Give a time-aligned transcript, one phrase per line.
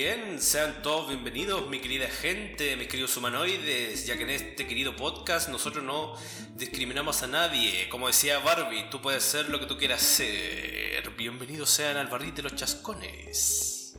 [0.00, 4.94] Bien, sean todos bienvenidos, mi querida gente, mis queridos humanoides, ya que en este querido
[4.94, 6.14] podcast nosotros no
[6.54, 7.88] discriminamos a nadie.
[7.88, 11.10] Como decía Barbie, tú puedes ser lo que tú quieras ser.
[11.16, 13.96] Bienvenidos sean al barril de los chascones.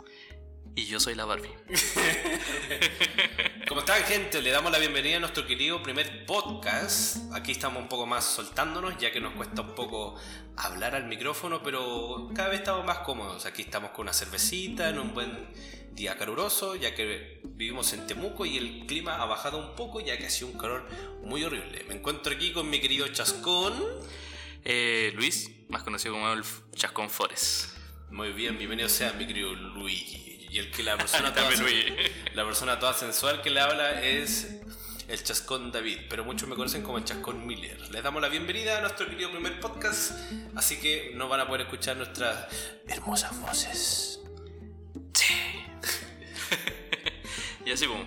[0.73, 1.51] Y yo soy la Barbie.
[3.67, 4.41] ¿Cómo están, gente?
[4.41, 7.17] Le damos la bienvenida a nuestro querido primer podcast.
[7.33, 10.15] Aquí estamos un poco más soltándonos, ya que nos cuesta un poco
[10.55, 13.45] hablar al micrófono, pero cada vez estamos más cómodos.
[13.45, 15.49] Aquí estamos con una cervecita, en un buen
[15.99, 20.17] día caluroso, ya que vivimos en Temuco y el clima ha bajado un poco, ya
[20.17, 20.87] que ha sido un calor
[21.23, 21.83] muy horrible.
[21.89, 23.73] Me encuentro aquí con mi querido Chascón.
[24.63, 26.41] Eh, Luis, más conocido como el
[26.73, 27.77] Chascón Forest.
[28.11, 30.47] Muy bien, bienvenido sea mi querido Luigi.
[30.49, 31.51] Y el que la persona toda,
[32.33, 34.61] la persona toda sensual que le habla es
[35.09, 37.77] el Chascón David, pero muchos me conocen como el Chascón Miller.
[37.91, 40.13] Les damos la bienvenida a nuestro querido primer podcast,
[40.55, 42.47] así que no van a poder escuchar nuestras
[42.87, 44.21] hermosas voces.
[45.13, 45.33] Sí.
[47.65, 48.05] Y así, boom.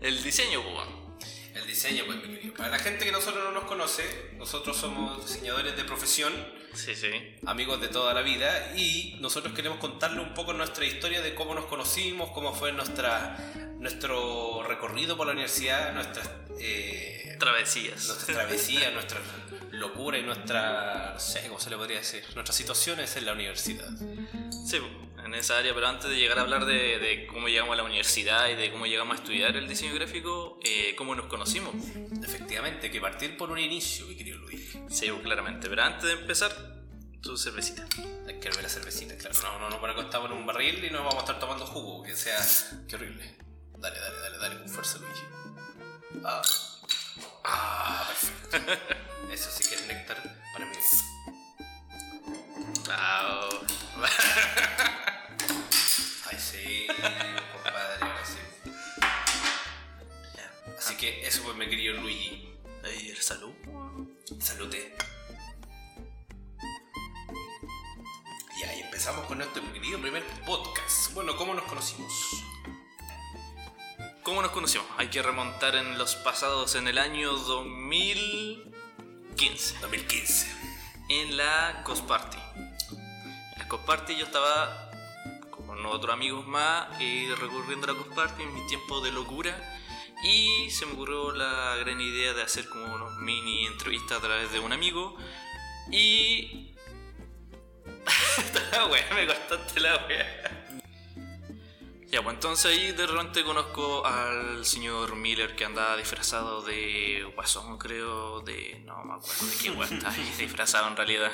[0.00, 1.08] El diseño, boom.
[1.54, 2.54] El diseño, pues, mi querido.
[2.54, 6.32] Para la gente que nosotros no nos conoce, nosotros somos diseñadores de profesión.
[6.74, 7.10] Sí, sí.
[7.46, 8.74] Amigos de toda la vida.
[8.76, 13.36] Y nosotros queremos contarle un poco nuestra historia de cómo nos conocimos, cómo fue nuestra,
[13.78, 16.30] nuestro recorrido por la universidad, nuestras...
[16.60, 18.06] Eh, travesías.
[18.06, 19.20] Nuestras travesías, nuestra
[19.72, 21.12] locura y nuestra...
[21.14, 22.24] No sé cómo se le podría decir.
[22.34, 23.88] Nuestras situaciones en la universidad.
[24.66, 24.78] Sí,
[25.28, 28.48] en esa área, pero antes de llegar a hablar de, cómo llegamos a la universidad
[28.48, 31.74] y de cómo llegamos a estudiar el diseño gráfico, eh, cómo nos conocimos.
[32.22, 34.76] Efectivamente, que partir por un inicio, mi querido Luis.
[34.88, 36.52] Sí, claramente, pero antes de empezar,
[37.22, 37.86] tu cervecita.
[38.26, 39.38] Hay que ver la cervecita, claro.
[39.42, 42.02] No, no, no, para estamos en un barril y no vamos a estar tomando jugo,
[42.02, 42.38] que sea...
[42.88, 43.36] Qué horrible.
[43.76, 45.22] Dale, dale, dale, dale, con fuerza, Luigi.
[46.24, 46.42] Ah,
[47.44, 48.72] ah perfecto.
[49.32, 50.16] Eso sí que es néctar
[50.52, 50.76] para mí.
[61.28, 62.48] Eso fue mi querido Luigi.
[63.02, 63.52] ¿Y el salud?
[64.40, 64.96] Salute.
[68.58, 71.12] Y ahí empezamos con nuestro querido primer podcast.
[71.12, 72.14] Bueno, ¿cómo nos conocimos?
[74.22, 74.86] ¿Cómo nos conocimos?
[74.96, 79.80] Hay que remontar en los pasados, en el año 2015.
[79.82, 80.46] 2015.
[81.10, 82.38] En la Cosparty.
[82.56, 84.88] En la Cosparty yo estaba
[85.90, 89.77] otros amigos más y recurriendo a la Cosparty en mi tiempo de locura
[90.22, 94.52] y se me ocurrió la gran idea de hacer como unos mini entrevistas a través
[94.52, 95.16] de un amigo
[95.90, 96.74] y...
[99.14, 100.57] me costaste la wea.
[102.10, 107.76] Ya, pues entonces ahí de repente conozco al señor Miller que andaba disfrazado de guasón,
[107.76, 108.80] creo, de...
[108.86, 111.30] no me acuerdo de qué guay está disfrazado en realidad.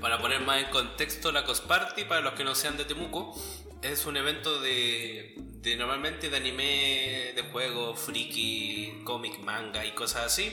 [0.00, 3.38] Para poner más en contexto, la Cosparty, para los que no sean de Temuco,
[3.82, 10.24] es un evento de, de normalmente de anime, de juegos, friki, cómic, manga y cosas
[10.24, 10.48] así.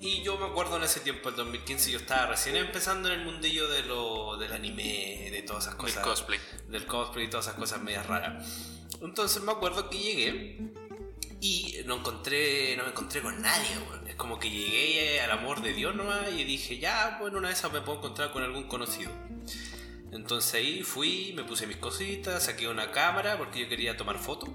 [0.00, 3.26] Y yo me acuerdo en ese tiempo, el 2015, yo estaba recién empezando en el
[3.26, 5.96] mundillo de lo, del anime, de todas esas cosas.
[5.96, 6.40] Del cosplay.
[6.68, 8.46] Del cosplay y todas esas cosas medias raras.
[9.02, 10.58] Entonces me acuerdo que llegué
[11.42, 13.68] y no encontré, no me encontré con nadie,
[14.06, 17.54] Es como que llegué al amor de Dios nomás y dije, ya, bueno, una de
[17.54, 19.10] esas me puedo encontrar con algún conocido.
[20.12, 24.48] Entonces ahí fui, me puse mis cositas, saqué una cámara porque yo quería tomar fotos.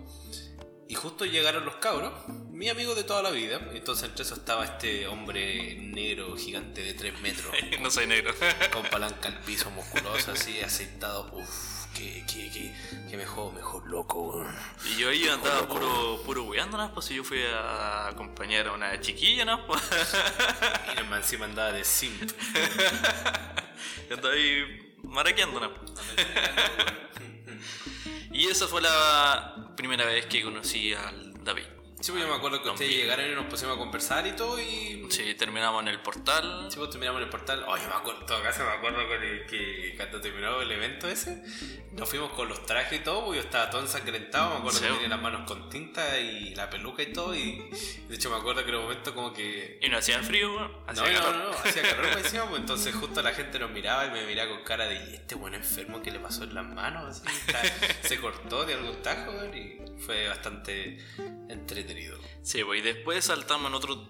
[0.88, 2.14] Y justo llegaron los cabros,
[2.52, 3.60] mi amigo de toda la vida.
[3.74, 7.54] Entonces entre eso estaba este hombre negro gigante de 3 metros.
[7.82, 8.34] no soy negro.
[8.72, 11.30] con palanca al piso, musculoso, así, aceitado.
[11.34, 12.76] Uff, que, que, que,
[13.10, 14.46] que mejor, mejor loco.
[14.86, 16.94] Y yo ahí andaba puro, puro weando, ¿no?
[16.94, 19.66] Pues yo fui a acompañar a una chiquilla, ¿no?
[20.96, 22.22] y el encima andaba de simp.
[24.10, 27.05] y andaba ahí maraqueando, ¿no?
[28.46, 31.75] Y esa fue la primera vez que conocí al David.
[32.06, 34.60] Sí, pues yo me acuerdo que ustedes llegaron y nos pusimos a conversar y todo
[34.60, 35.08] y...
[35.10, 36.68] Sí, terminamos en el portal.
[36.70, 37.66] Sí, pues terminamos en el portal.
[37.68, 39.00] Oye, me acuerdo, en todo caso me acuerdo
[39.50, 41.42] que, cuando terminó el evento ese,
[41.94, 44.88] nos fuimos con los trajes y todo, pues yo estaba todo ensangrentado, me acuerdo que
[44.88, 47.72] tenía las manos con tinta y la peluca y todo, y
[48.08, 49.80] de hecho me acuerdo que en un momento como que...
[49.82, 53.34] ¿Y no hacía frío, no, no, no, hacía calor pues, encima, pues entonces justo la
[53.34, 56.20] gente nos miraba y me miraba con cara de, ¿y este buen enfermo que le
[56.20, 57.24] pasó en las manos?
[57.26, 57.70] Así,
[58.04, 61.00] se cortó de algún tajo, y fue bastante
[61.50, 61.95] entretenido.
[62.42, 64.08] Sí, pues y después saltamos en otro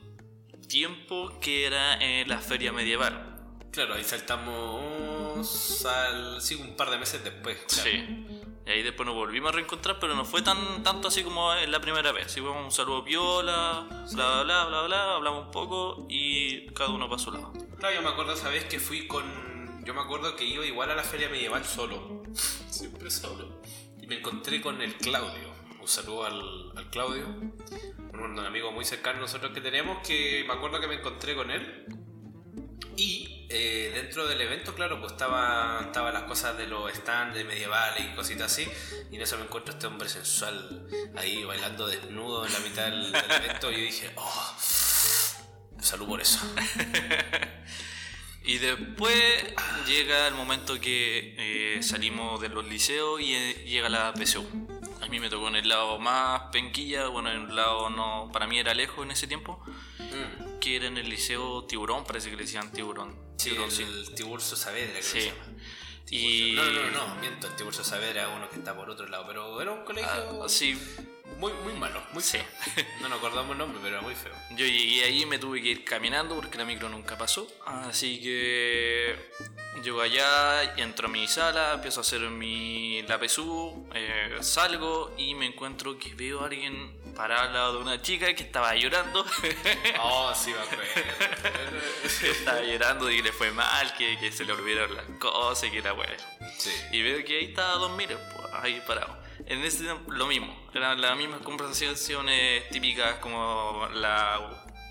[0.67, 3.35] tiempo que era en la feria medieval.
[3.71, 7.57] Claro, ahí saltamos al, sí, un par de meses después.
[7.67, 7.91] Sí.
[8.65, 11.71] Y ahí después nos volvimos a reencontrar, pero no fue tan tanto así como en
[11.71, 12.31] la primera vez.
[12.31, 17.21] Sí, un saludo viola, bla, bla, bla, bla, hablamos un poco y cada uno para
[17.21, 17.51] su lado.
[17.77, 19.83] Claro, yo me acuerdo esa vez que fui con...
[19.85, 22.23] Yo me acuerdo que iba igual a la feria medieval solo.
[22.69, 23.61] Siempre solo.
[24.01, 25.54] y me encontré con el Claudio.
[25.85, 30.55] Un saludo al, al Claudio, un, un amigo muy cercano nosotros que tenemos, que me
[30.55, 31.85] acuerdo que me encontré con él.
[32.97, 38.03] Y eh, dentro del evento, claro, pues estaban estaba las cosas de los stands medievales
[38.03, 38.67] y cositas así.
[39.11, 40.87] Y en eso me encuentro este hombre sensual
[41.17, 43.71] ahí bailando desnudo en la mitad del, evento.
[43.71, 44.55] Y dije, oh,
[45.79, 46.39] salud por eso.
[48.47, 49.15] Y después
[49.87, 54.45] llega el momento que eh, salimos de los liceos y eh, llega la PSU.
[55.01, 58.47] A mí me tocó en el lado más penquilla, bueno, en el lado no, para
[58.47, 59.59] mí era lejos en ese tiempo,
[59.99, 60.59] Mm.
[60.59, 63.15] que era en el liceo Tiburón, parece que le decían Tiburón.
[63.37, 65.13] Sí, Tiburón, el, el Tiburcio Saavedra, creo Sí.
[65.13, 65.45] que se llama.
[66.09, 66.53] Y...
[66.55, 69.25] No, no, no, no, miento, el Tiburcio Saavedra es uno que está por otro lado,
[69.27, 70.79] pero era un colegio Ah, sí,
[71.37, 72.37] muy, muy malo, muy Sí.
[72.37, 72.85] feo.
[73.01, 74.33] No nos acordamos el nombre, pero era muy feo.
[74.51, 77.47] Yo llegué ahí y me tuve que ir caminando porque la micro nunca pasó.
[77.65, 79.15] Así que
[79.83, 85.35] llego allá, entro a mi sala, empiezo a hacer mi la PSU, eh, salgo y
[85.35, 89.25] me encuentro que veo a alguien parado al lado de una chica que estaba llorando.
[90.01, 90.83] Oh, sí, me acuerdo.
[92.31, 95.79] estaba llorando y le fue mal, que, que se le olvidaron las cosas y que
[95.79, 96.13] era bueno.
[96.57, 96.71] Sí.
[96.91, 99.24] Y veo que ahí estaba Don Miller, pues, ahí parado.
[99.47, 104.39] En ese tiempo, lo mismo, eran las mismas conversaciones típicas como la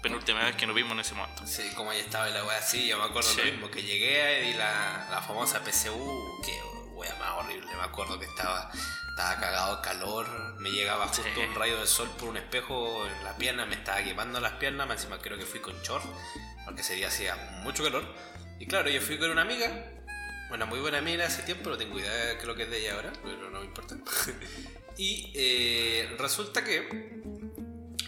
[0.03, 1.47] penúltima vez que nos vimos en ese momento.
[1.47, 3.39] Sí, como ahí estaba la wea así, yo me acuerdo Sí.
[3.39, 6.53] lo mismo, que llegué y la, la famosa PSU, que
[6.95, 8.71] wea más horrible, me acuerdo que estaba,
[9.11, 10.27] estaba cagado de calor,
[10.61, 11.41] me llegaba justo Sí.
[11.41, 14.89] un rayo de sol por un espejo en la pierna, me estaba quemando las piernas,
[14.91, 16.05] encima creo que fui con short,
[16.67, 18.05] porque ese día hacía mucho calor,
[18.61, 19.91] y claro, yo fui con una amiga,
[20.55, 22.71] una muy buena amiga hace tiempo, no tengo idea de qué es lo que es
[22.71, 23.97] de ella ahora, pero no me importa.
[24.97, 27.23] y eh, resulta que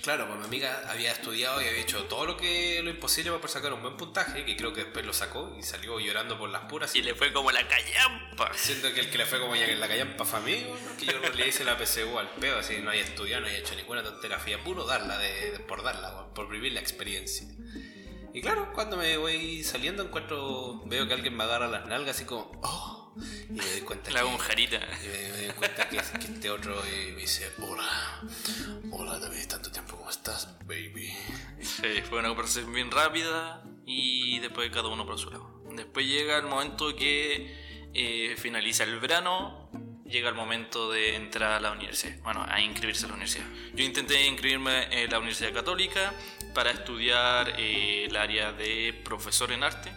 [0.02, 3.40] Claro, pues mi amiga había estudiado y había hecho todo lo que lo imposible para
[3.40, 6.48] poder sacar un buen puntaje, que creo que después lo sacó y salió llorando por
[6.48, 6.94] las puras.
[6.94, 8.52] Y le fue como la callampa.
[8.54, 10.64] Siento que el que le fue como la callampa fue a mí,
[10.96, 13.74] que yo le hice la PSU al pedo, así no había estudiado, no había hecho
[13.74, 17.44] ninguna tontera, fui a puro darla, de, de- por darla, por vivir la experiencia.
[18.36, 22.26] Y claro, cuando me voy saliendo encuentro, veo que alguien me agarra las nalgas así
[22.26, 23.14] como, oh,
[23.48, 24.26] y me doy cuenta La que...
[24.26, 24.76] gonjarita.
[24.76, 28.20] Y me, me doy cuenta que, que este otro y me dice, hola,
[28.92, 31.10] hola David, tanto tiempo, ¿cómo estás, baby?
[31.62, 35.62] Sí, fue una conversación bien rápida y después cada uno por su lado.
[35.74, 39.70] Después llega el momento que eh, finaliza el verano,
[40.04, 43.46] llega el momento de entrar a la universidad, bueno, a inscribirse a la universidad.
[43.72, 46.12] Yo intenté inscribirme en la Universidad Católica
[46.56, 49.92] para estudiar eh, el área de profesor en arte,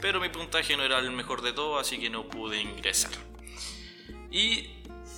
[0.00, 3.10] pero mi puntaje no era el mejor de todo, así que no pude ingresar.
[4.30, 4.70] Y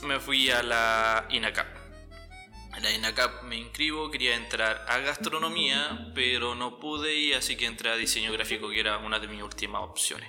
[0.03, 1.69] me fui a la INACAP.
[2.77, 7.67] En la INACAP me inscribo, quería entrar a gastronomía, pero no pude y así que
[7.67, 10.29] entré a diseño gráfico, que era una de mis últimas opciones.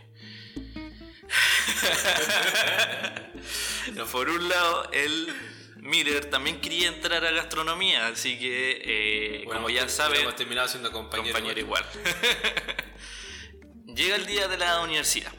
[4.11, 5.56] Por un lado, el
[5.87, 10.67] Miller también quería entrar a gastronomía, así que, eh, Bueno, como ya hemos saben, terminado
[10.67, 11.33] siendo compañeros.
[11.33, 11.85] compañero igual.
[13.95, 15.31] Llega el día de la universidad.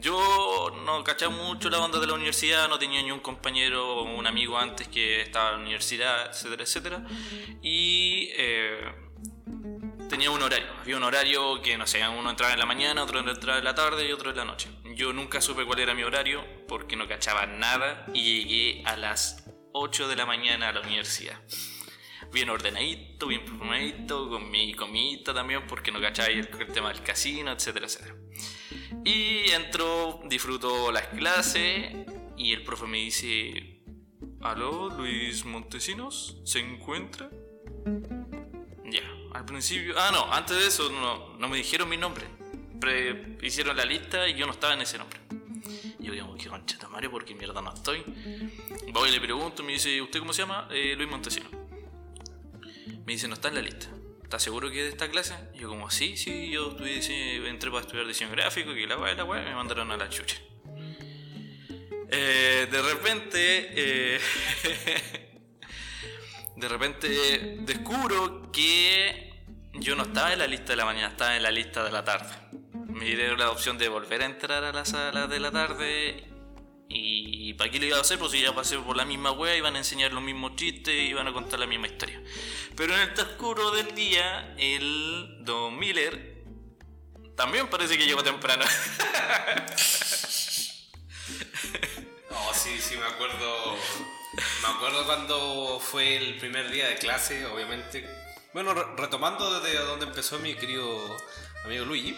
[0.00, 4.02] Yo no cachaba mucho la onda de la universidad, no tenía ni un compañero o
[4.02, 7.02] un amigo antes que estaba en la universidad, etcétera, etcétera.
[7.62, 8.80] Y eh,
[10.08, 10.66] tenía un horario.
[10.80, 13.74] Había un horario que, no sé, uno entraba en la mañana, otro entraba en la
[13.74, 14.68] tarde y otro en la noche.
[14.94, 19.44] Yo nunca supe cuál era mi horario porque no cachaba nada y llegué a las
[19.78, 21.38] 8 de la mañana a la universidad
[22.32, 27.02] bien ordenadito, bien formadito, con mi comidita también, porque no cacháis el, el tema del
[27.02, 28.14] casino, etcétera, etcétera.
[29.04, 31.94] Y entro, disfruto las clases
[32.36, 33.80] y el profe me dice,
[34.42, 36.38] ¿Aló, Luis Montesinos?
[36.44, 37.30] ¿Se encuentra?
[38.84, 39.02] Ya,
[39.32, 39.94] al principio...
[39.96, 42.26] Ah, no, antes de eso no, no me dijeron mi nombre.
[42.80, 45.20] Pre- hicieron la lista y yo no estaba en ese nombre.
[46.06, 47.10] Yo digo, ¿qué concha de madre?
[47.10, 48.04] Porque mierda no estoy.
[48.92, 50.68] Voy y le pregunto, me dice, ¿usted cómo se llama?
[50.70, 51.50] "Eh, Luis Montesinos.
[53.04, 53.88] Me dice, no está en la lista.
[54.22, 55.34] ¿Estás seguro que es de esta clase?
[55.56, 59.42] Yo como, sí, sí, yo entré para estudiar diseño gráfico, que la weá, la weá,
[59.42, 60.36] me mandaron a la chucha.
[62.08, 64.20] Eh, de repente, eh,
[66.56, 69.32] de repente descubro que
[69.74, 72.04] yo no estaba en la lista de la mañana, estaba en la lista de la
[72.04, 72.32] tarde.
[72.96, 76.24] Me dieron la opción de volver a entrar a la sala de la tarde
[76.88, 78.18] y ¿para qué lo iba a hacer?
[78.18, 81.28] Pues si ya pasé por la misma wea, iban a enseñar los mismos chistes, iban
[81.28, 82.22] a contar la misma historia.
[82.74, 86.42] Pero en el transcurso del día, el Don Miller
[87.36, 88.64] también parece que llegó temprano.
[92.30, 93.76] No, sí, sí, me acuerdo.
[94.62, 98.06] Me acuerdo cuando fue el primer día de clase, obviamente.
[98.52, 101.16] Bueno, re- retomando desde donde empezó mi querido
[101.64, 102.16] amigo Luigi.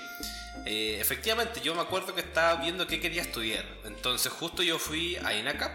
[0.66, 3.64] Eh, efectivamente, yo me acuerdo que estaba viendo qué quería estudiar.
[3.84, 5.72] Entonces, justo yo fui a INACAP.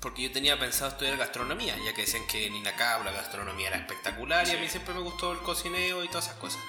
[0.00, 3.76] porque yo tenía pensado estudiar gastronomía, ya que decían que en Inacab la gastronomía era
[3.76, 6.60] espectacular y a mí siempre me gustó el cocineo y todas esas cosas.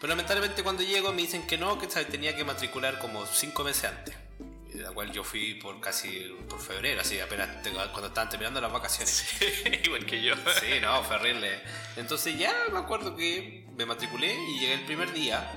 [0.00, 2.08] Pero lamentablemente cuando llego me dicen que no, que ¿sabes?
[2.08, 4.14] tenía que matricular como cinco meses antes.
[4.76, 8.72] La cual yo fui por casi por febrero, así apenas te- cuando estaban terminando las
[8.72, 9.24] vacaciones.
[9.84, 10.34] Igual que yo.
[10.58, 11.60] Sí, no, fue horrible.
[11.96, 15.48] Entonces ya me acuerdo que me matriculé y llegué el primer día,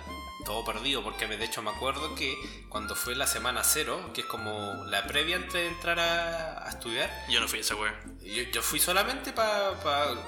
[0.47, 2.35] todo perdido, porque de hecho me acuerdo que
[2.69, 6.69] cuando fue la semana cero, que es como la previa antes de entrar a, a
[6.69, 7.93] estudiar, Yo no fui a esa wea.
[8.21, 9.75] yo, yo fui solamente para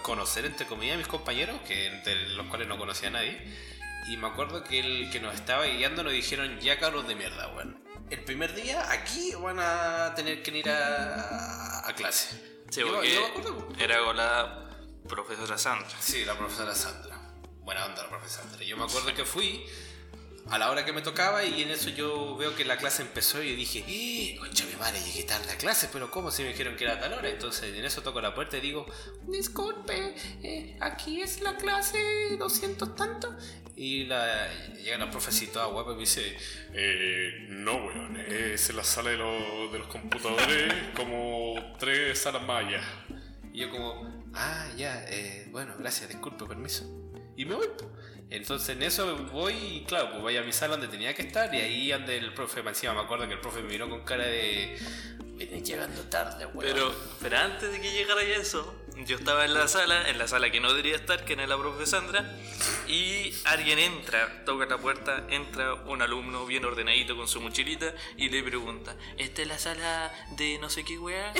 [0.01, 3.41] conocer, entre comillas, a mis compañeros, que entre los cuales no conocía a nadie.
[4.09, 7.47] Y me acuerdo que el que nos estaba guiando nos dijeron, ya cabros de mierda,
[7.55, 7.81] weón.
[8.09, 12.63] El primer día aquí van a tener que ir a, a clase.
[12.69, 14.69] Sí, Yo- porque yo me acuerdo, era con la
[15.07, 15.95] profesora Sandra.
[15.99, 17.17] Sí, la profesora Sandra.
[17.61, 18.65] Buena onda la profesora Sandra.
[18.65, 19.63] Yo me acuerdo que fui
[20.51, 23.41] a la hora que me tocaba y en eso yo veo que la clase empezó
[23.43, 26.75] y dije, ¡Eh, concha mi madre, llegué tarde a clase, pero ¿cómo si me dijeron
[26.75, 27.29] que era tal hora?
[27.29, 28.85] Entonces en eso toco la puerta y digo,
[29.27, 31.99] disculpe, eh, aquí es la clase
[32.37, 33.35] 200 tanto.
[33.75, 36.35] Y la, llega la profesita toda guapa y me dice,
[36.73, 42.43] eh, no, weón, es en la sala de, los- de los computadores como tres salas
[42.43, 42.81] más allá.
[43.53, 46.83] Y yo como, ah, ya, eh, bueno, gracias, disculpe, permiso.
[47.37, 47.67] Y me voy.
[48.29, 51.53] Entonces en eso voy y claro, pues voy a mi sala donde tenía que estar
[51.53, 54.25] y ahí ande el profe, encima me acuerdo que el profe me miró con cara
[54.25, 54.77] de...
[55.35, 56.59] Viene llegando tarde, weón.
[56.59, 58.75] Pero, pero antes de que llegara eso,
[59.05, 61.57] yo estaba en la sala, en la sala que no debería estar, que era la
[61.57, 62.35] profe Sandra,
[62.87, 68.29] y alguien entra, toca la puerta, entra un alumno bien ordenadito con su mochilita y
[68.29, 71.33] le pregunta, ¿esta es la sala de no sé qué weá?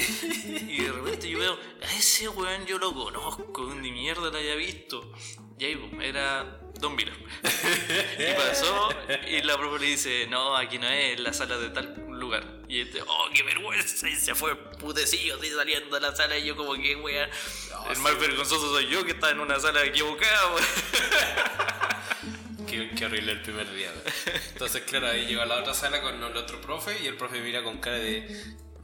[0.68, 4.56] Y de repente yo veo, a ese weón yo lo conozco, ni mierda lo haya
[4.56, 5.12] visto.
[5.58, 7.14] Y ahí, pum, era Don Miller.
[7.44, 8.90] y pasó,
[9.28, 12.44] y la profe le dice, no, aquí no es, es la sala de tal lugar.
[12.68, 16.46] Y este, oh, qué vergüenza, y se fue putecillo así saliendo de la sala, y
[16.46, 17.28] yo como que, weá,
[17.72, 20.52] No, el sí, más vergonzoso soy yo que estaba en una sala equivocada.
[22.68, 23.92] Qué, qué horrible el primer día.
[24.54, 27.38] Entonces, claro, ahí llegó a la otra sala con el otro profe y el profe
[27.40, 28.28] me mira con cara de...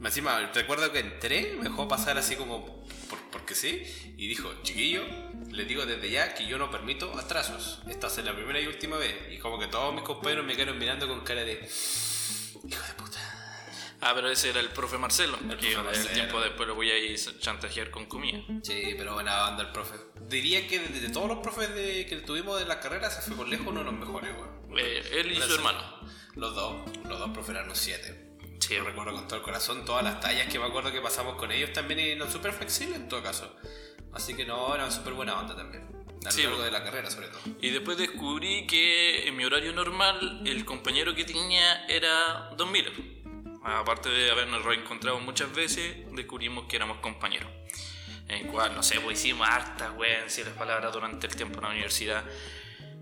[0.02, 3.82] Encima, recuerdo que entré, me dejó pasar así como por- porque sí,
[4.16, 5.04] y dijo, chiquillo,
[5.52, 7.78] le digo desde ya que yo no permito atrasos.
[7.88, 9.14] Esta es la primera y última vez.
[9.30, 11.52] Y como que todos mis compañeros me quedaron mirando con cara de...
[12.68, 13.20] Hijo de puta.
[14.08, 16.90] Ah, pero ese era el profe Marcelo, El que profe el tiempo después lo voy
[16.90, 18.38] a ir chantajear con comida.
[18.62, 19.96] Sí, pero buena onda el profe.
[20.28, 23.36] Diría que de, de todos los profes de, que tuvimos de la carrera, se fue
[23.36, 24.78] por lejos uno de los mejores, weón.
[24.78, 25.80] Eh, él y su hermano.
[26.34, 26.76] Los dos,
[27.08, 28.36] los dos profes eran los siete.
[28.60, 31.36] Sí, Yo recuerdo con todo el corazón todas las tallas que me acuerdo que pasamos
[31.36, 33.54] con ellos también eran súper flexibles en todo caso.
[34.12, 35.84] Así que no, eran súper buena onda también.
[36.22, 36.64] A lo Sí, largo bo.
[36.64, 37.40] de la carrera sobre todo.
[37.60, 42.92] Y después descubrí que en mi horario normal el compañero que tenía era Don Miller.
[43.66, 47.50] Aparte de habernos reencontrado muchas veces, descubrimos que éramos compañeros.
[48.28, 51.64] En cual, no sé, pues hicimos hartas, weón, si las palabras durante el tiempo en
[51.64, 52.24] la universidad.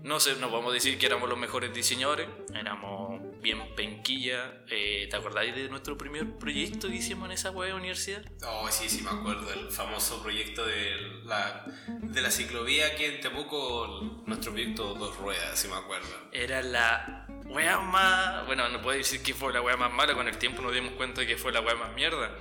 [0.03, 4.63] No sé, no podemos decir que éramos los mejores diseñadores, éramos bien penquilla.
[4.69, 8.23] Eh, ¿Te acordáis de nuestro primer proyecto que hicimos en esa de universidad?
[8.43, 13.19] Oh, sí, sí, me acuerdo del famoso proyecto de la, de la ciclovía aquí en
[13.19, 16.07] Temuco, nuestro proyecto Dos Ruedas, sí me acuerdo.
[16.31, 18.45] Era la wea más.
[18.45, 20.93] Bueno, no puedo decir que fue la wea más mala, con el tiempo nos dimos
[20.93, 22.31] cuenta de que fue la wea más mierda.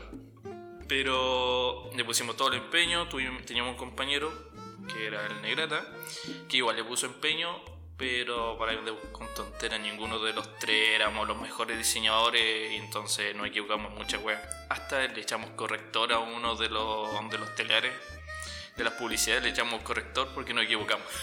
[0.89, 4.33] Pero le pusimos todo el empeño, tuvimos, teníamos un compañero
[4.93, 5.87] que era el Negrata,
[6.49, 7.49] que igual le puso empeño,
[7.97, 13.35] pero para de con tontera ninguno de los tres éramos los mejores diseñadores y entonces
[13.37, 14.43] nos equivocamos muchas weas.
[14.69, 17.93] Hasta le echamos corrector a uno de los, de los telares.
[18.77, 21.07] De las publicidades le echamos corrector porque nos equivocamos.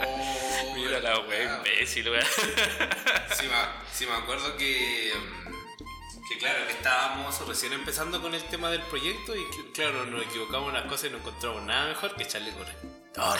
[0.00, 2.22] Oh, Mira la wea imbécil, wea.
[3.34, 3.56] Sí, me,
[3.92, 8.82] sí, me acuerdo que, mm, que, claro, que estábamos recién empezando con el tema del
[8.82, 12.22] proyecto y, que, claro, nos equivocamos en las cosas y no encontramos nada mejor que
[12.22, 13.38] echarle corrector.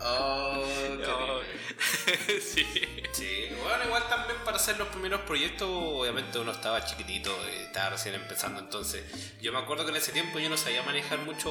[0.00, 0.64] oh,
[0.98, 2.40] qué horrible.
[2.40, 3.01] sí.
[3.12, 7.90] Sí, bueno, igual también para hacer los primeros proyectos, obviamente uno estaba chiquitito, eh, estaba
[7.90, 9.04] recién empezando, entonces
[9.40, 11.50] yo me acuerdo que en ese tiempo yo no sabía manejar mucho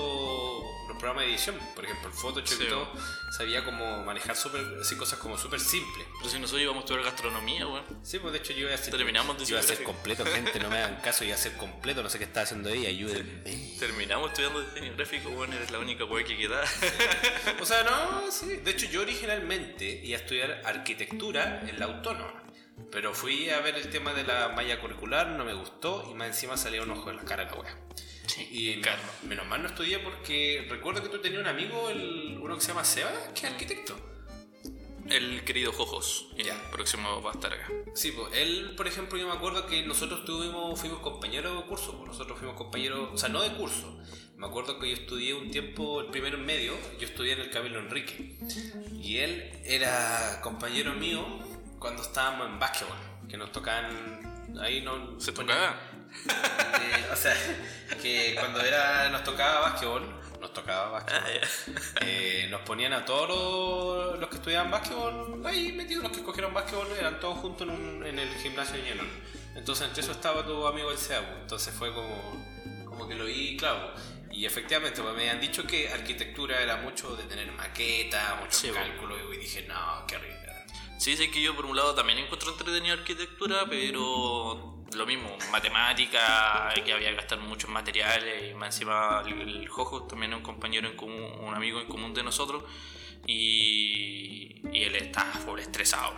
[0.88, 2.64] los programas de edición, por ejemplo el Photoshop Sí.
[2.66, 2.92] y todo,
[3.38, 6.08] sabía como manejar super, así cosas como súper simples.
[6.18, 7.86] Pero si nosotros íbamos a estudiar gastronomía, weón.
[8.04, 10.26] Sí, pues de hecho yo iba a ser, Terminamos yo iba a ser diseño completo,
[10.26, 12.90] gente, no me hagan caso, iba a ser completo, no sé qué estaba haciendo ella,
[12.90, 13.44] ayúdenme.
[13.80, 16.64] Terminamos estudiando diseño gráfico, weón, eres la única weón que queda.
[17.62, 18.58] O sea, no, sí.
[18.58, 22.44] De hecho, yo originalmente iba a estudiar arquitectura en la autónoma.
[22.92, 26.28] Pero fui a ver el tema de la malla curricular, no me gustó y más
[26.30, 27.78] encima salía un ojo en la cara de la wea.
[28.28, 29.02] Sí, Y claro.
[29.28, 32.70] menos, mal no estudié porque recuerdo que tú tenías un amigo, el, uno que se
[32.70, 33.96] llama Seba, que es arquitecto.
[35.10, 36.56] el querido Jojos, que Ya.
[36.72, 37.68] próximo va a estar acá.
[37.96, 41.98] Sí, pues él, por ejemplo, yo me acuerdo que nosotros tuvimos, fuimos compañeros de curso,
[41.98, 44.00] pues nosotros fuimos compañeros, o sea, no de curso.
[44.42, 47.52] Me acuerdo que yo estudié un tiempo, el primero en medio, yo estudié en el
[47.52, 48.38] Camilo Enrique.
[48.92, 51.24] Y él era compañero mío
[51.78, 52.98] cuando estábamos en básquetbol,
[53.30, 55.20] que nos tocaban, ahí no...
[55.20, 55.76] ¿Se tocaba?
[56.26, 57.36] Eh, o sea,
[58.02, 60.02] que cuando era, nos tocaba básquetbol,
[60.42, 61.22] nos tocaba básquetbol.
[61.24, 66.18] Ah, Eh, nos ponían a todos los, los que estudiaban básquetbol, ahí metidos los que
[66.22, 69.08] escogieron básquetbol, eran todos juntos en, un- en el gimnasio de Ñenón.
[69.56, 72.44] Entonces entre eso estaba tu amigo el CEAU, entonces fue como,
[72.86, 73.94] como que lo vi claro.
[74.32, 78.70] Y efectivamente pues, me habían dicho que arquitectura era mucho de tener maqueta, mucho Sí,
[78.70, 78.86] bueno.
[78.88, 80.38] cálculo, y dije, no, qué horrible.
[80.98, 86.72] Sí, sé que yo por un lado también encuentro entretenido arquitectura, pero lo mismo, matemática,
[86.86, 90.44] que había que gastar muchos materiales y más encima el, el Jojo también es un
[90.44, 92.64] compañero en común, un amigo en común de nosotros
[93.26, 96.14] y, y él está full estresado,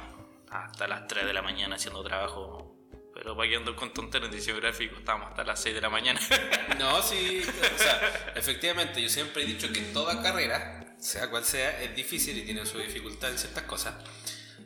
[0.49, 2.75] hasta las 3 de la mañana haciendo trabajo.
[3.23, 5.89] Pero para que ando con tonteras en diseño gráfico, estábamos hasta las 6 de la
[5.89, 6.19] mañana.
[6.77, 11.81] No, sí, o sea, efectivamente, yo siempre he dicho que toda carrera, sea cual sea,
[11.81, 13.95] es difícil y tiene su dificultad en ciertas cosas.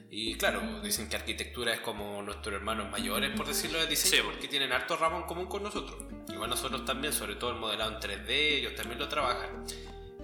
[0.10, 4.28] Y claro, dicen que arquitectura es como nuestros hermanos mayores, por decirlo de diseño, Sí.
[4.32, 6.02] porque tienen harto ramo en común con nosotros.
[6.30, 9.66] Igual nosotros también, sobre todo el modelado en 3D, ellos también lo trabajan.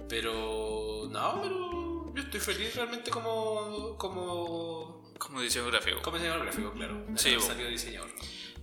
[0.08, 6.02] Pero, no, pero yo estoy feliz realmente como, como, Como diseño gráfico.
[6.02, 7.04] como diseñador gráfico, claro.
[7.08, 8.10] de Sí, salido diseñador.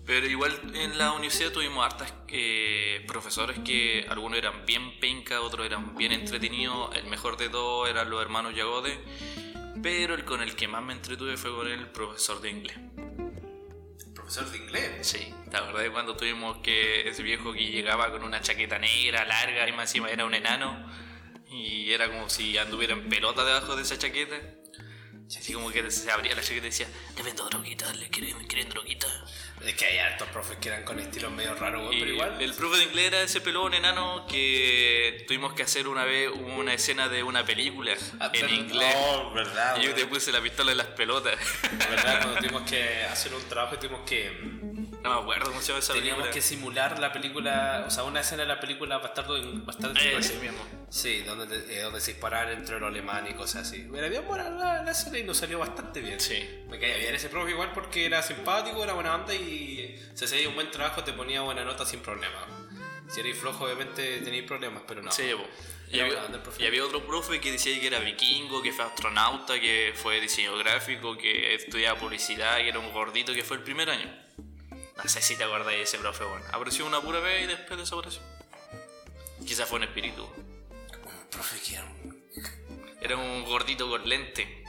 [0.05, 5.65] Pero igual en la universidad tuvimos hartas eh, profesores que algunos eran bien penca, otros
[5.65, 6.95] eran bien entretenidos.
[6.95, 8.99] El mejor de todos eran los hermanos Yagode.
[9.81, 12.77] Pero el con el que más me entretuve fue con el profesor de inglés.
[14.13, 15.07] Profesor de inglés.
[15.07, 19.25] Sí, la verdad es cuando tuvimos que ese viejo que llegaba con una chaqueta negra
[19.25, 20.87] larga y más encima era un enano.
[21.47, 24.35] Y era como si anduviera en pelota debajo de esa chaqueta.
[25.37, 28.69] Así como que se abría la chaqueta y decía, le vendo droguitas, le quieren, quieren
[28.69, 29.11] droguitas.
[29.65, 32.41] Es que hay hartos profes que eran con estilos medio raros, güey, pero igual.
[32.41, 36.73] El profe de inglés era ese pelón enano que tuvimos que hacer una vez una
[36.73, 38.95] escena de una película Ah, en inglés.
[38.97, 39.77] Oh, verdad.
[39.79, 41.35] y yo te puse la pistola en las pelotas.
[41.89, 42.19] ¿Verdad?
[42.23, 44.31] Cuando tuvimos que hacer un trabajo y tuvimos que.
[45.03, 46.31] no me acuerdo cómo se llama esa Teníamos película.
[46.33, 49.63] que simular la película, o sea, una escena de la película Bastardo sin
[49.97, 50.65] Eh, ese mismo.
[50.89, 53.87] Sí, donde, te- eh, donde se disparaban entre los alemanes y cosas así.
[53.95, 56.19] Era bien buena la, la escena y nos salió bastante bien.
[56.19, 56.63] Sí.
[56.67, 59.50] Me caía bien ese profe igual porque era simpático, era buena onda y
[60.13, 62.45] si hacías un buen trabajo te ponía buena nota sin problema.
[63.09, 65.11] Si erais flojo obviamente tenéis problemas, pero no.
[65.11, 65.31] Sí.
[65.91, 66.25] Y había,
[66.57, 70.57] y había otro profe que decía que era vikingo, que fue astronauta, que fue diseño
[70.57, 74.09] gráfico, que estudiaba publicidad, que era un gordito, que fue el primer año.
[75.03, 76.45] No sé si te acuerdas de ese profe, bueno.
[76.53, 78.21] Apareció una pura vez y después desapareció.
[79.45, 80.23] Quizás fue un espíritu.
[80.23, 82.21] Un profe que era un...
[83.01, 84.60] Era un gordito con lente.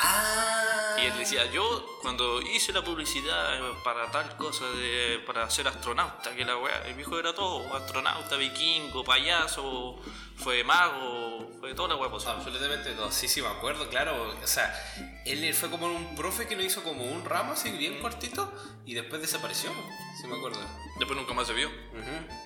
[0.00, 0.96] Ah.
[0.98, 6.34] Y él decía, yo cuando hice la publicidad para tal cosa, de, para ser astronauta,
[6.34, 9.98] que la weá, el viejo era todo, astronauta, vikingo, payaso,
[10.36, 12.34] fue mago, fue toda la weá posible.
[12.36, 13.10] Absolutamente todo.
[13.10, 14.34] Sí, sí, me acuerdo, claro.
[14.42, 14.74] O sea,
[15.24, 18.52] él fue como un profe que nos hizo como un ramo así bien cortito
[18.84, 19.70] y después desapareció.
[20.20, 20.60] Sí, me acuerdo.
[20.98, 21.68] Después nunca más se vio.
[21.68, 22.45] Ujú.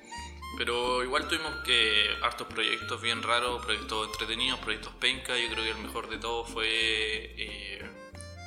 [0.56, 5.36] Pero igual tuvimos que hartos proyectos bien raros, proyectos entretenidos, proyectos penca.
[5.38, 7.82] Yo creo que el mejor de todos fue eh,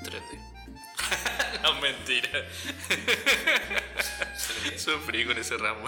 [0.04, 0.54] 3D.
[1.63, 2.30] no, mentira.
[4.78, 5.88] Sufrí con ese ramo.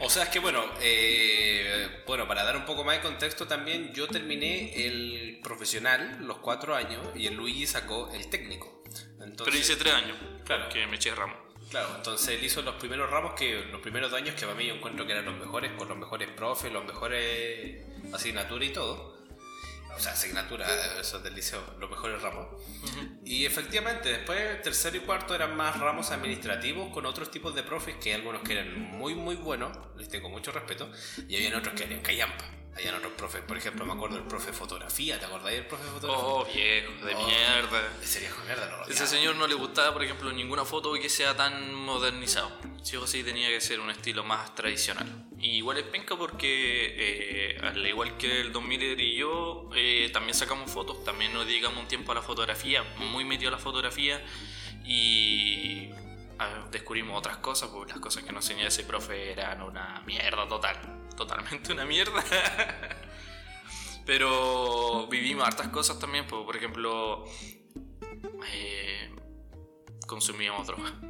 [0.00, 3.92] O sea, es que bueno, eh, bueno, para dar un poco más de contexto también,
[3.94, 8.82] yo terminé el profesional los cuatro años y el Luigi sacó el técnico.
[9.20, 10.16] Entonces, Pero hice tres años.
[10.44, 10.68] Claro.
[10.68, 11.43] Que me eché ramo.
[11.70, 14.74] Claro, entonces él hizo los primeros ramos que los primeros años que para mí yo
[14.74, 19.14] encuentro que eran los mejores, con los mejores profes, los mejores asignaturas y todo.
[19.96, 20.68] O sea, asignaturas,
[21.00, 22.48] esos del liceo, los mejores ramos.
[23.24, 27.94] Y efectivamente, después tercero y cuarto eran más ramos administrativos con otros tipos de profes
[28.02, 30.90] que hay algunos que eran muy muy buenos, les tengo mucho respeto,
[31.28, 32.44] y habían otros que eran callampa.
[32.76, 35.84] Habían otros profes, por ejemplo, me acuerdo del profe de fotografía, ¿te acordáis del profe
[35.84, 36.24] de fotografía?
[36.26, 37.26] Oh, viejo, de Oh.
[37.26, 37.92] mierda.
[38.02, 40.92] Ese viejo de mierda, no lo Ese señor no le gustaba, por ejemplo, ninguna foto
[40.94, 42.50] que sea tan modernizado.
[42.82, 45.06] Sí o sí tenía que ser un estilo más tradicional.
[45.38, 50.10] Y igual es penca porque, eh, al igual que el Don Miller y yo, eh,
[50.12, 53.58] también sacamos fotos, también nos dedicamos un tiempo a la fotografía, muy metido a la
[53.58, 54.20] fotografía
[54.84, 55.90] y
[56.38, 60.46] ah, descubrimos otras cosas, porque las cosas que nos enseñaba ese profe eran una mierda
[60.48, 60.76] total,
[61.16, 62.24] totalmente una mierda.
[64.06, 67.24] Pero vivimos hartas cosas también, por ejemplo,
[68.52, 69.10] eh,
[70.06, 70.92] consumíamos droga.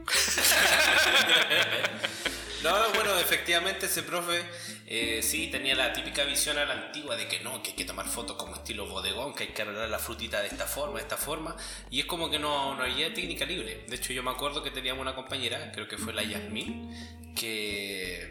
[2.64, 4.42] No, bueno, efectivamente ese profe
[4.86, 7.84] eh, sí tenía la típica visión a la antigua de que no, que hay que
[7.84, 11.02] tomar fotos como estilo bodegón, que hay que arreglar la frutita de esta forma, de
[11.02, 11.54] esta forma,
[11.90, 13.84] y es como que no, no había técnica libre.
[13.86, 18.30] De hecho, yo me acuerdo que teníamos una compañera, creo que fue la Yasmin, que,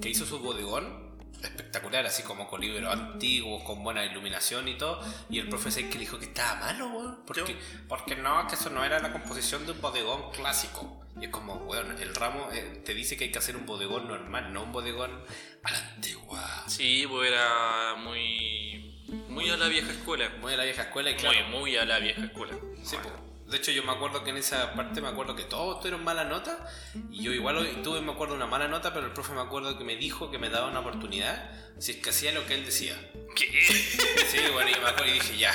[0.00, 1.03] que hizo su bodegón
[1.46, 5.00] espectacular, así como con libros antiguos, con buena iluminación y todo.
[5.30, 7.18] Y el profesor que dijo que estaba malo, weón.
[7.26, 7.56] Porque,
[7.88, 11.00] porque no, que eso no era la composición de un bodegón clásico.
[11.20, 14.08] Y es como, weón, el ramo eh, te dice que hay que hacer un bodegón
[14.08, 15.10] normal, no un bodegón
[15.62, 16.64] a la antigua.
[16.66, 18.90] Sí, pues era muy.
[19.28, 20.30] Muy a la vieja escuela.
[20.40, 21.38] Muy a la vieja escuela y claro.
[21.48, 22.54] Muy, muy a la vieja escuela.
[22.82, 23.23] Sí, pues.
[23.48, 26.24] De hecho, yo me acuerdo que en esa parte me acuerdo que todos tuvieron mala
[26.24, 26.66] nota.
[27.10, 29.76] Y yo igual hoy tuve, me acuerdo, una mala nota, pero el profe me acuerdo
[29.76, 32.64] que me dijo que me daba una oportunidad si es que hacía lo que él
[32.64, 32.96] decía.
[33.36, 33.46] ¿Qué?
[34.30, 35.52] Sí, bueno, y me acuerdo y dije, ya,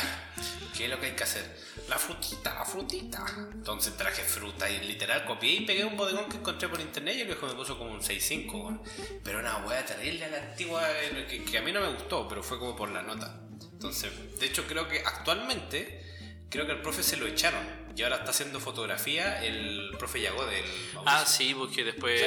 [0.77, 1.43] ¿qué es lo que hay que hacer?
[1.87, 3.25] La frutita, la frutita.
[3.51, 7.21] Entonces traje fruta y literal copié y pegué un bodegón que encontré por internet y
[7.21, 8.81] el viejo me puso como un 6.5, weón.
[9.23, 12.27] Pero una wea terrible a la antigua eh, que, que a mí no me gustó,
[12.27, 13.41] pero fue como por la nota.
[13.71, 16.08] Entonces, de hecho creo que actualmente
[16.49, 17.63] creo que el profe se lo echaron
[17.95, 20.63] y ahora está haciendo fotografía el profe Yago del
[21.05, 22.21] Ah, sí, porque después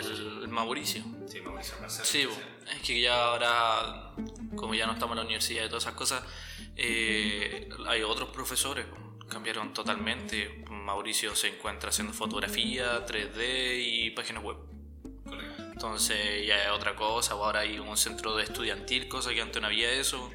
[0.00, 1.04] el, el Mauricio.
[1.26, 2.04] Sí, Mauricio Marcelo.
[2.04, 2.28] Sí,
[2.74, 4.12] es que ya ahora,
[4.56, 6.22] como ya no estamos en la universidad y todas esas cosas,
[6.76, 8.86] eh, hay otros profesores,
[9.28, 10.64] cambiaron totalmente.
[10.68, 14.56] Mauricio se encuentra haciendo fotografía, 3D y páginas web.
[15.24, 15.62] Correcto.
[15.72, 19.68] Entonces ya es otra cosa, ahora hay un centro de estudiantil, cosa que antes no
[19.68, 20.30] había eso.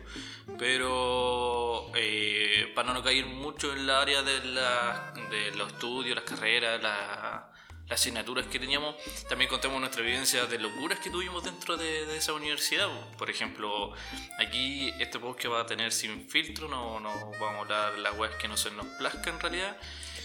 [0.57, 6.23] Pero eh, para no caer mucho en la área de, la- de los estudios, las
[6.25, 7.51] carreras, la-
[7.89, 8.95] las asignaturas que teníamos,
[9.29, 12.89] también contamos nuestra vivencia de locuras que tuvimos dentro de, de esa universidad.
[13.17, 13.93] Por ejemplo,
[14.39, 18.35] aquí este podcast va a tener sin filtro, no, no vamos a hablar las webs
[18.35, 19.77] que no se nos plazca en realidad.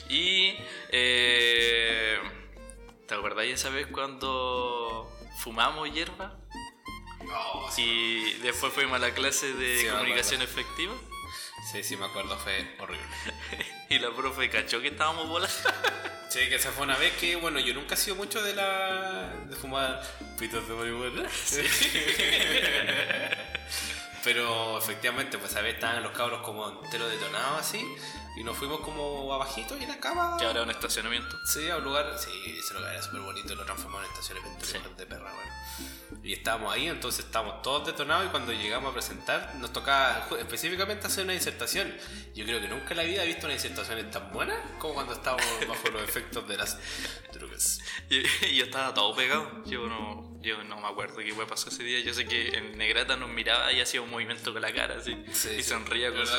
[0.09, 0.55] Y...
[0.91, 2.19] eh,
[3.07, 6.39] ¿Te acordáis esa vez cuando fumamos hierba?
[7.33, 7.83] No, sí,
[8.37, 10.95] Y después fuimos a la clase de Sí, comunicación efectiva
[11.73, 13.07] sí, sí, me acuerdo, fue horrible.
[13.89, 15.57] y la profe cachó que estábamos volando.
[16.29, 19.35] Sí, que esa fue una vez que, bueno, yo nunca he sido mucho de la.
[19.51, 20.03] de fumar
[20.39, 21.29] pitos de marihuana.
[24.25, 27.87] Pero efectivamente, pues a veces estaban los cabros como enteros detonados así.
[28.37, 30.37] Y nos fuimos como abajito y en la cama.
[30.39, 31.37] Que ahora es un estacionamiento.
[31.45, 32.17] Sí, a un lugar.
[32.19, 34.79] Sí, ese lugar era súper bonito, lo transformamos en estacionamiento Sí.
[34.97, 35.53] de perra, bueno.
[36.25, 41.07] Y estábamos ahí, entonces estábamos todos detonados y cuando llegamos a presentar nos tocaba específicamente
[41.07, 41.93] hacer una disertación.
[42.35, 45.15] Yo creo que nunca en la vida he visto una disertación tan buena como cuando
[45.15, 46.79] estábamos bajo los efectos de las
[47.33, 47.81] drogas.
[48.09, 49.65] Y, y yo estaba todo pegado.
[49.65, 52.01] Yo no, yo no me acuerdo qué fue pasó ese día.
[52.01, 55.17] Yo sé que el Negrata nos miraba y hacía un movimiento con la cara así.
[55.33, 55.71] Sí, y sí.
[55.71, 56.33] sonría con su.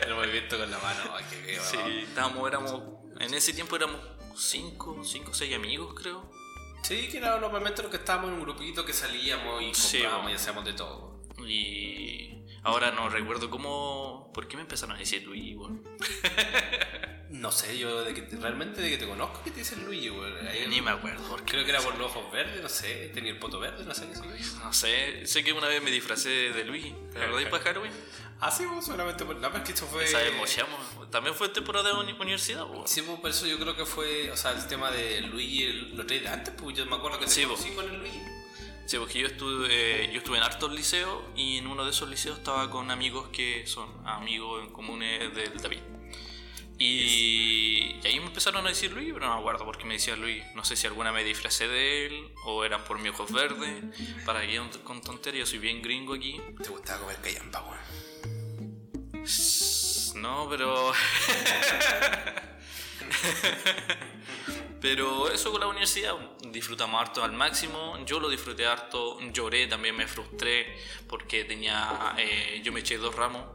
[0.00, 1.62] El movimiento con la mano, ay, qué feo.
[1.62, 2.82] Sí, estábamos, éramos.
[3.20, 4.00] En ese tiempo éramos
[4.36, 6.30] cinco, cinco, seis amigos, creo.
[6.82, 10.34] Sí, que era normalmente los que estábamos en un grupito que salíamos y comprábamos y
[10.34, 11.22] hacíamos de todo.
[11.46, 12.31] Y
[12.62, 14.30] ahora no recuerdo cómo.
[14.34, 15.82] ¿Por qué me empezaron a decir Luigi, weón?
[17.30, 20.10] No sé, yo de que te- realmente de que te conozco, ¿qué te dice Luigi?
[20.48, 21.26] Ahí- Ni me acuerdo.
[21.30, 21.52] ¿por qué?
[21.52, 24.06] Creo que era por los ojos verdes, no sé, tenía el poto verde, no sé
[24.06, 24.18] qué
[24.62, 26.94] No sé, sé que una vez me disfracé de Luigi.
[27.10, 27.92] ¿Te acordás para Halloween?
[28.38, 29.36] Ah, sí, pues, solamente por...
[29.36, 30.04] No, pero es que eso fue...
[30.04, 31.10] Esa vez mochamos.
[31.10, 32.86] También fue temporada de uni- universidad, weón.
[32.86, 35.96] Sí, pues por eso yo creo que fue, o sea, el tema de Luigi el-
[35.96, 38.20] lo traí de antes, pues yo me acuerdo que te Sí, conocí con el Luigi.
[38.86, 42.38] Sí, porque yo estuve, yo estuve en hartos liceos y en uno de esos liceos
[42.38, 45.80] estaba con amigos que son amigos en comunes del David.
[46.78, 49.94] Y, y ahí me empezaron a decir Luis, pero no me acuerdo por qué me
[49.94, 50.42] decía Luis.
[50.54, 53.84] No sé si alguna me disfracé de él o eran por mis ojos verdes.
[54.26, 56.40] Para que con tonterías, soy bien gringo aquí.
[56.62, 57.78] Te gustaba comer callampa, güey.
[60.16, 60.92] No, pero.
[64.82, 66.14] pero eso con la universidad,
[66.50, 68.04] disfrutamos harto al máximo.
[68.04, 72.16] Yo lo disfruté harto, lloré, también me frustré porque tenía.
[72.18, 73.46] eh, yo me eché dos ramos,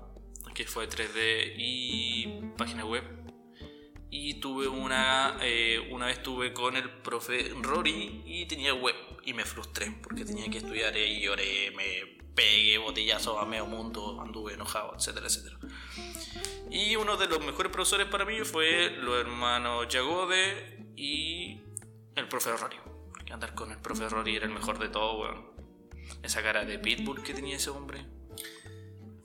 [0.55, 3.03] que fue 3D y página web.
[4.09, 5.37] Y tuve una.
[5.41, 8.95] eh, una vez estuve con el profe Rory y tenía web.
[9.25, 14.21] Y me frustré porque tenía que estudiar y lloré, me pegué botellazos a medio mundo,
[14.21, 15.57] anduve enojado, etcétera, etcétera.
[16.71, 21.61] Y uno de los mejores profesores para mí fue los hermanos Yagode y
[22.15, 22.75] el profe Rory.
[23.13, 25.45] Porque andar con el profe Rory era el mejor de todo, weón.
[26.23, 28.05] Esa cara de pitbull que tenía ese hombre.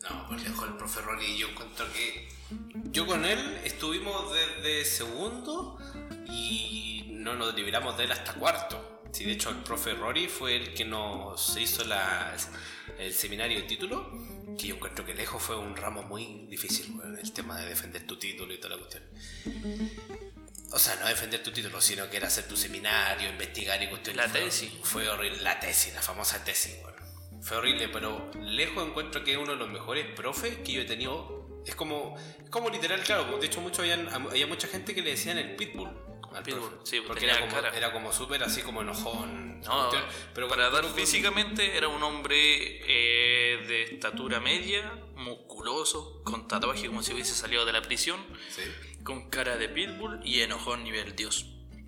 [0.09, 2.29] No, por lejos el profe Rory, yo encuentro que
[2.91, 5.79] yo con él estuvimos desde segundo
[6.27, 9.03] y no nos liberamos de él hasta cuarto.
[9.13, 11.85] Sí, de hecho el profe Rory fue el que nos hizo
[12.99, 14.11] el seminario de título,
[14.59, 18.07] que yo encuentro que lejos fue un ramo muy difícil, weón, el tema de defender
[18.07, 19.05] tu título y toda la cuestión.
[20.73, 24.27] O sea, no defender tu título, sino que era hacer tu seminario, investigar y cuestiones.
[24.27, 24.73] La tesis.
[24.83, 25.43] Fue horrible.
[25.43, 26.97] La tesis, la famosa tesis, bueno.
[27.43, 30.85] Fue horrible, pero lejos encuentro que es uno de los mejores profes que yo he
[30.85, 31.63] tenido.
[31.67, 33.39] Es como, es como literal, claro.
[33.39, 35.91] De hecho, mucho habían, había mucha gente que le decían el pitbull.
[36.35, 37.77] al Pitbull, profe, sí, porque tenía era como, cara.
[37.77, 39.61] era como súper así como enojón.
[39.61, 40.05] No, cuestión,
[40.35, 47.03] pero para dar físicamente era un hombre eh, de estatura media, musculoso, con tatuaje como
[47.03, 48.63] si hubiese salido de la prisión, Sí,
[49.03, 51.47] con cara de pitbull y enojón nivel dios.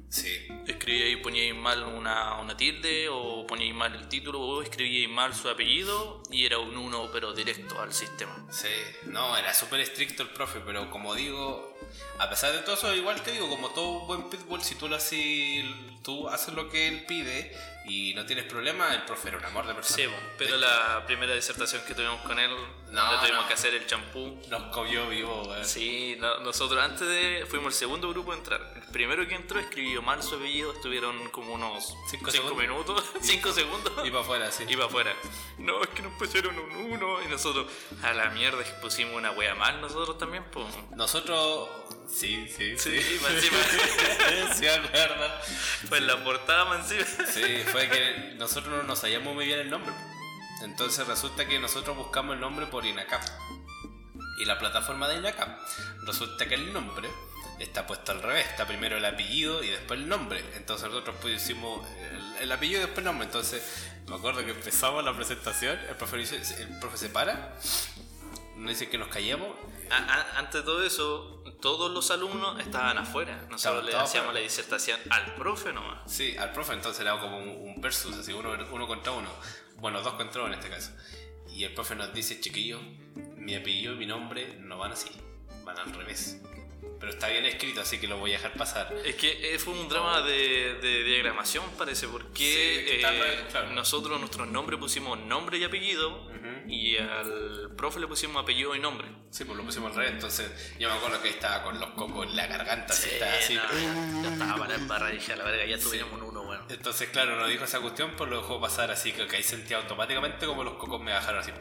[0.09, 0.49] sí.
[0.67, 5.35] Escribía y ponía mal una, una tilde, o ponía mal el título, o escribía mal
[5.35, 8.47] su apellido, y era un uno, pero directo al sistema.
[8.51, 8.69] Sí,
[9.07, 11.74] no, era súper estricto el profe, pero como digo,
[12.19, 14.97] a pesar de todo eso, igual te digo, como todo buen pitbull, si tú lo
[14.97, 15.65] haces,
[16.03, 17.57] tú haces lo que él pide
[17.87, 19.97] y no tienes problema, el profe era un amor de persona.
[19.97, 22.51] Sí, bo, pero la primera disertación que tuvimos con él,
[22.91, 23.49] No, donde tuvimos no.
[23.49, 24.41] que hacer el champú.
[24.49, 25.55] Nos comió vivo.
[25.65, 27.45] Sí, no- nosotros antes de.
[27.51, 28.73] Fuimos el segundo grupo a entrar.
[28.77, 32.57] El primero que entró escribió mal su apellido, estuvieron como unos Cinco 5 segundos.
[32.59, 33.93] minutos, 5 segundos.
[34.07, 34.65] Y para afuera, sí.
[34.69, 35.13] Iba afuera.
[35.59, 37.67] No, es que nos pusieron un 1 y nosotros
[38.03, 40.67] a la mierda pusimos una wea mal nosotros también, pues.
[40.93, 41.69] Nosotros,
[42.09, 43.19] sí, sí, Sí, sí.
[43.23, 43.59] más encima.
[44.55, 45.31] sí, me acuerdo.
[45.89, 47.27] Pues la portada más encima.
[47.31, 49.93] Sí, fue que nosotros no nos sabíamos muy bien el nombre.
[50.63, 53.23] Entonces resulta que nosotros buscamos el nombre por INACAP.
[54.41, 55.49] Y la plataforma de INACAP.
[56.07, 57.09] Resulta que el nombre
[57.61, 58.47] está puesto al revés.
[58.49, 60.43] Está primero el apellido y después el nombre.
[60.57, 63.27] Entonces nosotros pusimos el, el apellido y después el nombre.
[63.27, 63.63] Entonces
[64.09, 65.79] me acuerdo que empezamos la presentación.
[65.89, 67.57] El profe, dice- el profe se para.
[68.57, 69.49] Nos dice que nos callemos.
[69.91, 73.47] A- a- antes de todo eso, todos los alumnos estaban afuera.
[73.49, 74.33] Nosotros le hacíamos afuera.
[74.35, 76.13] la disertación al profe nomás.
[76.13, 79.31] Sí, al profe entonces era como un, un versus, así uno, uno contra uno.
[79.79, 80.91] Bueno, dos contra uno en este caso.
[81.49, 82.81] Y el profe nos dice, chiquillo,
[83.37, 85.09] mi apellido y mi nombre no van así,
[85.65, 86.39] van al revés.
[87.01, 88.95] Pero está bien escrito, así que lo voy a dejar pasar.
[89.05, 93.71] Es que fue un drama de, de diagramación, parece, porque Sí, eh, claro.
[93.73, 96.31] nosotros nuestros nombres pusimos nombre y apellido,
[96.67, 99.07] y al profe le pusimos apellido y nombre.
[99.31, 102.27] Sí, pues lo pusimos al revés, entonces yo me acuerdo que estaba con los cocos
[102.27, 103.55] en la garganta, así, estaba así.
[103.55, 106.65] no, ya estaba para la barra, dije a la verga, ya tuviéramos un uno, bueno.
[106.71, 109.77] Entonces, claro, nos dijo esa cuestión, pues lo dejó pasar así, que, que ahí sentía
[109.77, 111.53] automáticamente como los cocos me bajaron así.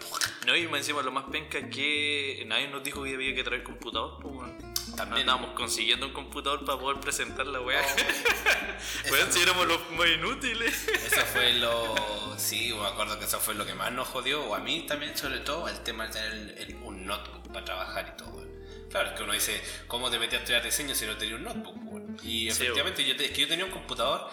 [0.45, 3.63] No, y encima lo más penca es que nadie nos dijo que había que traer
[3.63, 4.72] computador, pues, weón.
[4.95, 5.21] También.
[5.29, 7.81] Andábamos consiguiendo un computador para poder presentar la weá.
[9.11, 10.87] Weón, no- si éramos los más inútiles.
[10.87, 12.35] Eso fue lo.
[12.37, 15.17] Sí, me acuerdo que eso fue lo que más nos jodió, o a mí también,
[15.17, 18.29] sobre todo, el tema de tener el- un notebook para trabajar y todo.
[18.35, 18.53] weón.
[18.89, 21.45] Claro, es que uno dice, ¿cómo te metías a estudiar diseño si no tenías un
[21.45, 21.75] notebook?
[21.91, 22.17] weón?
[22.21, 24.29] Y Sí, efectivamente, yo, te- es que yo tenía un computador,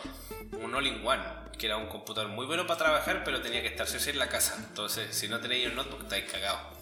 [0.53, 1.23] un all-in-one,
[1.59, 4.19] que era un computador muy bueno para trabajar, pero tenía que estar sí sí en
[4.19, 4.57] la casa.
[4.69, 6.77] Entonces, si no tenías un notebook, estáis cagados.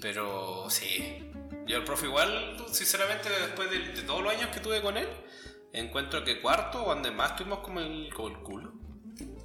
[0.00, 1.27] Pero sí,
[1.68, 5.08] yo el profe igual, sinceramente, después de, de todos los años que tuve con él,
[5.72, 8.72] encuentro que cuarto, donde más tuvimos como el, como el culo.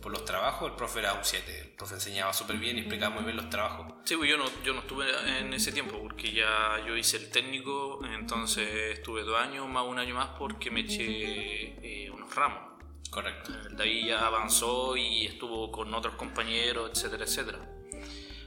[0.01, 1.61] Por los trabajos, el profe era un 7.
[1.61, 3.93] El profe enseñaba súper bien y explicaba muy bien los trabajos.
[4.03, 5.05] Sí, pues yo no, yo no estuve
[5.39, 9.99] en ese tiempo porque ya yo hice el técnico, entonces estuve dos años más un
[9.99, 12.73] año más porque me eché eh, unos ramos.
[13.09, 13.51] Correcto.
[13.71, 17.59] David ya avanzó y estuvo con otros compañeros, etcétera, etcétera.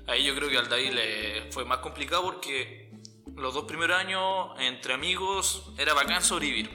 [0.09, 2.86] Ahí yo creo que al David le fue más complicado porque
[3.37, 6.71] los dos primeros años entre amigos era bacán sobrevivir.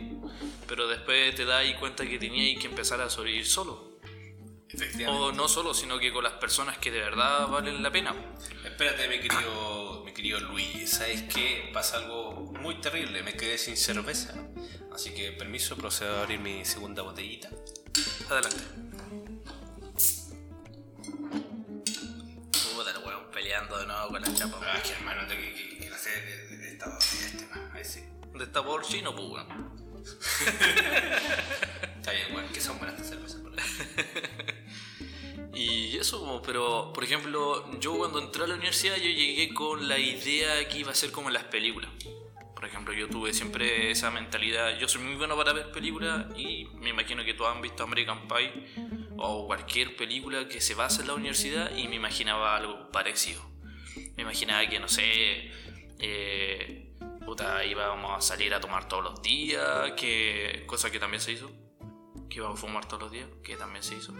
[0.67, 3.91] Pero después te das cuenta que tenías que empezar a sobrevivir solo.
[4.69, 5.21] Efectivamente.
[5.21, 8.15] O no solo, sino que con las personas que de verdad valen la pena.
[8.63, 10.91] Espérate, mi querido, mi querido Luis.
[10.91, 11.69] ¿Sabes qué?
[11.73, 13.21] Pasa algo muy terrible.
[13.21, 14.33] Me quedé sin cerveza.
[14.93, 17.49] Así que, permiso, procedo a abrir mi segunda botellita.
[18.29, 18.63] Adelante.
[22.73, 24.59] Puta, el weón peleando de nuevo con la chapa.
[24.61, 25.89] Ah, que hermano, de que, que, que
[26.87, 27.71] la sé de, de, de esta botella este, man.
[27.73, 28.03] Ahí sí.
[28.33, 29.81] De esta por chino, pues weón.
[31.97, 33.41] Está bien, bueno, que son buenas estas cervezas.
[33.41, 33.65] por ahí.
[35.53, 39.87] Y eso, como, pero por ejemplo, yo cuando entré a la universidad yo llegué con
[39.87, 41.91] la idea que iba a ser como en las películas.
[42.55, 46.67] Por ejemplo, yo tuve siempre esa mentalidad, yo soy muy bueno para ver películas y
[46.75, 48.53] me imagino que todos han visto American Pie
[49.17, 53.41] o cualquier película que se basa en la universidad y me imaginaba algo parecido.
[54.15, 55.51] Me imaginaba que, no sé,
[56.01, 61.31] eh, puta, íbamos a salir a tomar todos los días, que cosa que también se
[61.31, 61.49] hizo.
[62.31, 64.13] Que íbamos a fumar todos los días, que también se hizo.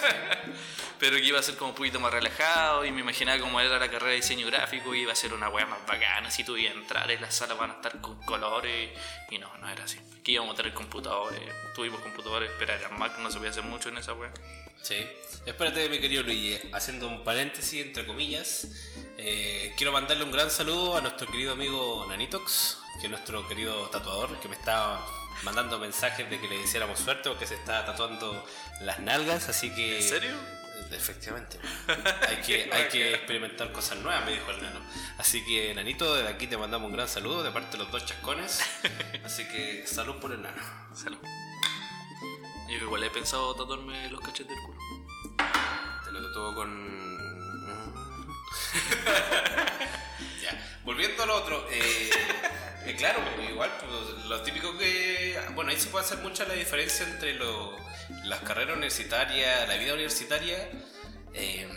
[0.98, 3.78] Pero que iba a ser como un poquito más relajado y me imaginaba como era
[3.78, 6.56] la carrera de diseño gráfico y iba a ser una weá más bacana, si tú
[6.56, 8.98] ibas a entrar en las salas van a estar con colores
[9.30, 9.98] y no, no era así.
[10.24, 11.40] Que íbamos a tener computadores,
[11.74, 14.32] tuvimos computadores, pero era Mac, no se podía hacer mucho en esa weá.
[14.80, 15.06] Sí.
[15.44, 18.66] Espérate, mi querido Luis, haciendo un paréntesis entre comillas,
[19.18, 23.88] eh, quiero mandarle un gran saludo a nuestro querido amigo Nanitox, que es nuestro querido
[23.90, 25.00] tatuador, que me está
[25.42, 28.46] mandando mensajes de que le hiciéramos suerte o que se estaba tatuando
[28.80, 29.96] las nalgas, así que...
[29.96, 30.36] ¿En serio?
[30.90, 31.58] Efectivamente.
[32.28, 34.80] Hay que, hay que experimentar cosas nuevas, me dijo el nano.
[35.18, 38.04] Así que, nanito, desde aquí te mandamos un gran saludo de parte de los dos
[38.04, 38.60] chascones.
[39.24, 40.62] Así que, salud por el nano.
[40.94, 41.18] Salud.
[42.68, 44.78] Yo igual he pensado tatuarme los cachetes del culo.
[46.04, 47.00] Te lo tatuó con...
[50.42, 51.66] ya, volviendo al otro.
[51.70, 52.10] Eh,
[52.86, 55.38] eh, claro, igual, pues, lo típico que...
[55.54, 57.76] Bueno, ahí se puede hacer mucha la diferencia entre lo-
[58.24, 60.56] las carreras universitarias, la vida universitaria,
[61.34, 61.68] eh,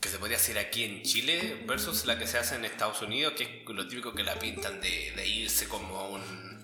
[0.00, 3.34] que se podría hacer aquí en Chile, versus la que se hace en Estados Unidos,
[3.36, 6.58] que es lo típico que la pintan de, de irse como a un...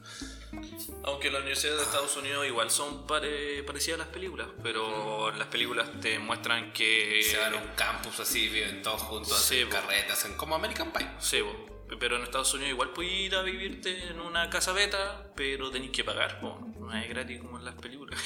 [1.02, 5.48] Aunque las universidades de Estados Unidos igual son pare- parecidas a las películas, pero las
[5.48, 7.26] películas te muestran que...
[7.28, 11.08] Se van a un campus así, viven todos juntos, hacen carretas, hacen como American Pie.
[11.18, 11.73] Sí, po.
[11.98, 15.90] Pero en Estados Unidos igual puedes ir a vivirte en una casa beta, pero tenés
[15.90, 16.58] que pagar, po.
[16.78, 18.20] no es gratis como en las películas.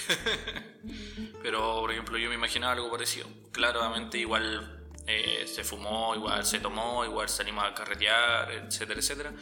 [1.43, 3.27] pero, por ejemplo, yo me imaginaba algo parecido.
[3.53, 9.33] Claramente igual eh, se fumó, igual se tomó, igual se animaba a carretear, etcétera, etcétera.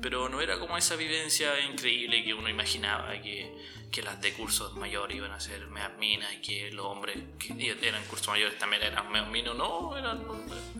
[0.00, 3.50] Pero no era como esa vivencia increíble que uno imaginaba, que,
[3.90, 7.76] que las de cursos mayores iban a ser meas minas y que los hombres que
[7.82, 9.56] eran cursos mayores también eran meos minos.
[9.56, 10.22] No, eran...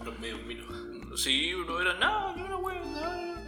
[0.04, 0.95] Los medios minos.
[1.16, 3.42] Sí, no era nada, no era weón, nada.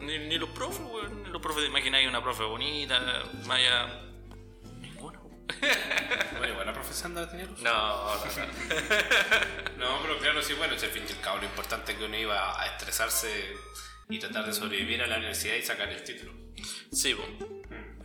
[0.00, 1.22] Ni, ni los profes, weón.
[1.22, 3.00] Ni los profes te imagináis una profe bonita,
[3.46, 4.02] vaya.
[4.80, 5.20] Ninguna.
[6.38, 7.56] Bueno, igual la profesora andaba teniendo.
[7.62, 9.78] No, no, no.
[9.78, 12.60] No, pero claro, sí, bueno, ese fin al cabo, lo importante es que uno iba
[12.60, 13.56] a estresarse
[14.08, 16.32] y tratar de sobrevivir a la universidad y sacar el título.
[16.92, 17.55] Sí, po.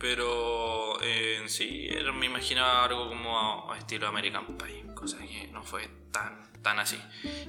[0.02, 5.46] Pero eh, en sí me imaginaba algo como a, a estilo American Pie, cosa que
[5.52, 7.00] no fue tan, tan así.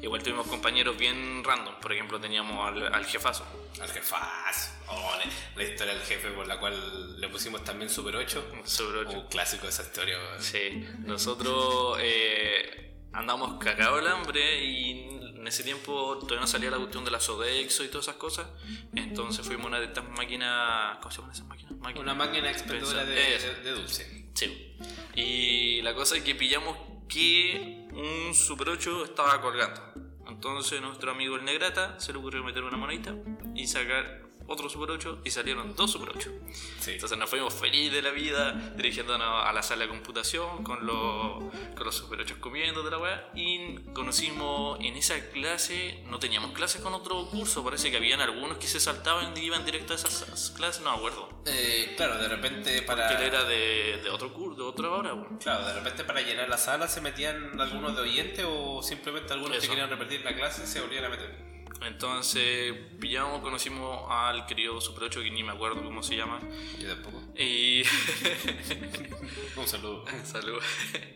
[0.03, 3.43] Igual tuvimos compañeros bien random, por ejemplo teníamos al, al jefazo.
[3.81, 4.69] Al jefazo.
[4.87, 8.51] Oh, la, la historia del jefe por la cual le pusimos también Super 8.
[8.63, 9.19] Super 8.
[9.19, 10.17] Un clásico de esa historia.
[10.37, 16.77] Sí, nosotros eh, andamos cagados el hambre y en ese tiempo todavía no salía la
[16.77, 18.45] cuestión de la Sodexo y todas esas cosas.
[18.93, 20.99] Entonces fuimos a una de estas máquinas.
[20.99, 21.52] ¿Cómo se llaman esas máquinas?
[21.99, 24.27] Una máquina expendedora de- de dulce.
[24.33, 24.77] Sí.
[25.15, 29.81] Y la cosa es que pillamos que un Super 8 estaba colgando.
[30.27, 33.13] Entonces nuestro amigo el Negrata se le ocurrió meter una monedita
[33.55, 36.31] y sacar otro Super 8 y salieron dos Super 8.
[36.79, 36.91] Sí.
[36.91, 41.43] Entonces nos fuimos felices de la vida, dirigiéndonos a la sala de computación con los,
[41.75, 43.31] con los super 8 comiendo de la weá.
[43.35, 48.57] Y conocimos en esa clase, no teníamos clases con otro curso, parece que habían algunos
[48.57, 51.29] que se saltaban y iban directo a esas, clases, no me acuerdo.
[51.45, 53.07] Eh, claro, de repente para.
[53.07, 55.37] Que él era de, de otro curso, de otra hora, weón.
[55.37, 59.57] Claro, de repente para llenar la sala se metían algunos de oyentes o simplemente algunos
[59.57, 59.69] que Eso.
[59.69, 61.52] querían repetir la clase se volvían a meter.
[61.85, 66.39] Entonces pillamos, conocimos al querido Super 8, que ni me acuerdo cómo se llama.
[66.79, 67.21] Yo tampoco.
[67.37, 67.83] Y.
[69.57, 70.05] Un saludo.
[70.23, 70.59] Salud.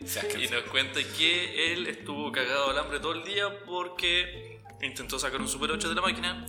[0.04, 4.60] Seas que- Y nos cuenta que él estuvo cagado al hambre todo el día porque
[4.82, 6.46] intentó sacar un Super 8 de la máquina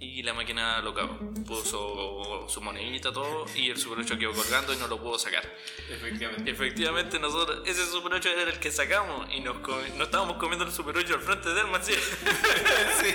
[0.00, 1.18] y la máquina lo cagó.
[1.46, 5.44] Puso su monedita, todo, y el Super 8 quedó colgando y no lo pudo sacar.
[5.90, 6.50] Efectivamente.
[6.50, 10.72] Efectivamente, nosotros, ese Super 8 era el que sacamos y nos, nos estábamos comiendo el
[10.72, 11.94] Super 8 al frente de él, sí.
[13.00, 13.14] sí.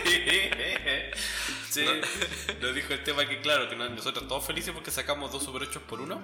[1.69, 1.85] Sí.
[2.61, 5.63] Nos dijo el tema que, claro, que no- nosotros todos felices porque sacamos dos Super
[5.63, 6.21] 8 por uno.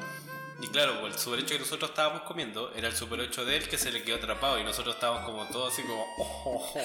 [0.62, 3.58] Y claro, pues, el Super 8 que nosotros estábamos comiendo era el Super 8 de
[3.58, 6.04] él que se le quedó atrapado y nosotros estábamos como todos así como.
[6.18, 6.80] "Oh, oh, oh,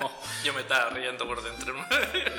[0.00, 0.10] oh, oh".
[0.44, 1.74] Yo me estaba riendo por dentro.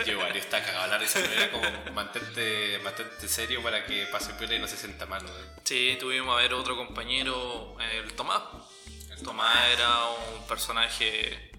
[0.01, 4.05] Oye, igual, yo estaba cagado la risa, pero era como mantente, mantente serio para que
[4.07, 5.23] pase piola y no se sienta mal.
[5.23, 5.31] ¿no?
[5.63, 8.41] Sí, tuvimos a ver otro compañero, el Tomás.
[9.11, 11.51] El Tomás era un personaje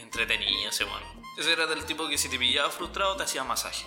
[0.00, 1.06] entretenido, ese bueno.
[1.38, 3.84] Ese era del tipo que si te pillaba frustrado te hacía masaje.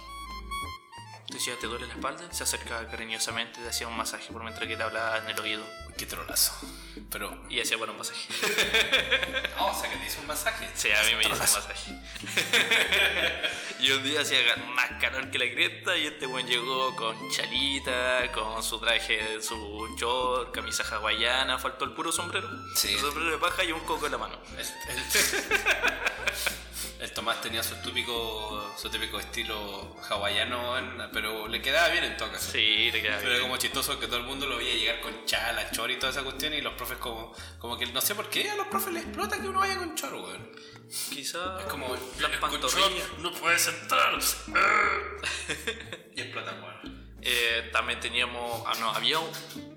[1.30, 2.32] Decía, ¿te duele la espalda?
[2.32, 5.64] Se acercaba cariñosamente, te hacía un masaje por mientras que te hablaba en el oído.
[5.98, 6.54] Qué trolazo.
[7.12, 7.44] Pero.
[7.50, 8.28] Y hacía bueno un masaje.
[9.60, 10.70] Oh, o sea que te hizo un masaje.
[10.76, 11.74] Sí, a mí me hizo un masaje.
[13.80, 14.38] y un día hacía
[14.76, 19.96] más calor que la cresta y este buen llegó con chalita, con su traje, su
[20.00, 22.48] short, camisa hawaiana, faltó el puro sombrero.
[22.76, 22.94] Sí.
[22.94, 24.38] Un sombrero de paja y un coco en la mano.
[27.00, 30.76] El, Tomás tenía su típico, su típico estilo hawaiano,
[31.14, 32.52] pero le quedaba bien en todo caso.
[32.52, 33.42] Sí, te queda Pero bien.
[33.44, 36.24] como chistoso que todo el mundo lo veía llegar con chala, chor y toda esa
[36.24, 39.04] cuestión y los profes como, como que no sé por qué a los profes les
[39.04, 40.52] explota que uno vaya con chor, weón.
[41.14, 41.88] Quizá Es como
[42.20, 43.08] las "Eh, con pantorrillas.
[43.20, 44.18] no puedes entrar.
[46.16, 47.18] y explotan, weón.
[47.22, 49.77] Eh, también teníamos, ah no, había un-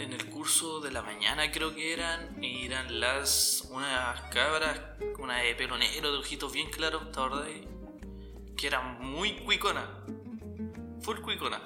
[0.00, 4.80] en el curso de la mañana creo que eran, eran las, unas cabras,
[5.18, 7.48] una de pelo negro, de ojitos bien claros, ¿te acordás?
[8.56, 9.86] Que eran muy cuicona,
[11.00, 11.60] full cuicona.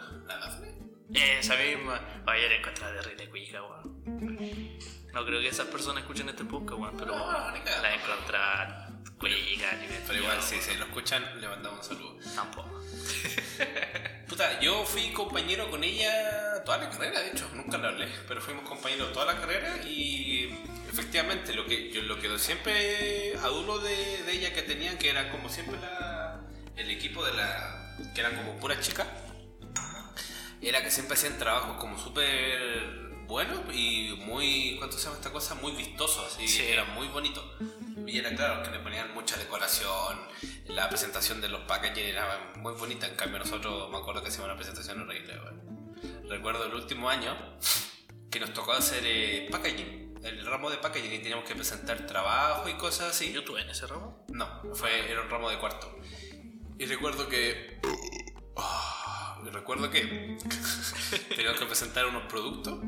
[1.13, 2.01] Esa misma.
[2.25, 4.79] Vaya a encontrar terrible cuica, weón.
[5.13, 8.82] No creo que esas personas escuchen este podcast, weón, pero la encontrar
[9.23, 12.17] Pero igual, si se lo escuchan, le mandamos un saludo.
[12.35, 12.83] Tampoco.
[14.29, 18.41] Puta, yo fui compañero con ella toda la carrera, de hecho, nunca la hablé, pero
[18.41, 20.51] fuimos compañeros toda la carrera y
[20.91, 25.31] efectivamente lo que yo lo que siempre adulo de, de ella que tenían, que era
[25.31, 26.41] como siempre la,
[26.77, 29.07] el equipo de la, que eran como puras chicas,
[30.61, 33.02] era que siempre hacían trabajos como súper
[33.33, 35.55] buenos y muy, ¿cuánto se llama esta cosa?
[35.55, 36.63] Muy vistosos, así, Sí.
[36.65, 37.43] era muy bonito.
[38.07, 40.19] Y era claro que le ponían mucha decoración,
[40.67, 44.49] la presentación de los packaging era muy bonita, en cambio nosotros me acuerdo que hacíamos
[44.51, 45.33] una presentación horrible.
[45.41, 46.29] weón.
[46.29, 47.35] Recuerdo el último año
[48.31, 52.69] que nos tocó hacer eh, packaging, el ramo de packaging y teníamos que presentar trabajo
[52.69, 53.33] y cosas así.
[53.33, 54.27] ¿Yo estuve en ese ramo?
[54.29, 55.99] No, fue, era un ramo de cuarto.
[56.79, 57.81] Y recuerdo que...
[59.45, 60.37] Y recuerdo que
[61.35, 62.79] teníamos que presentar unos productos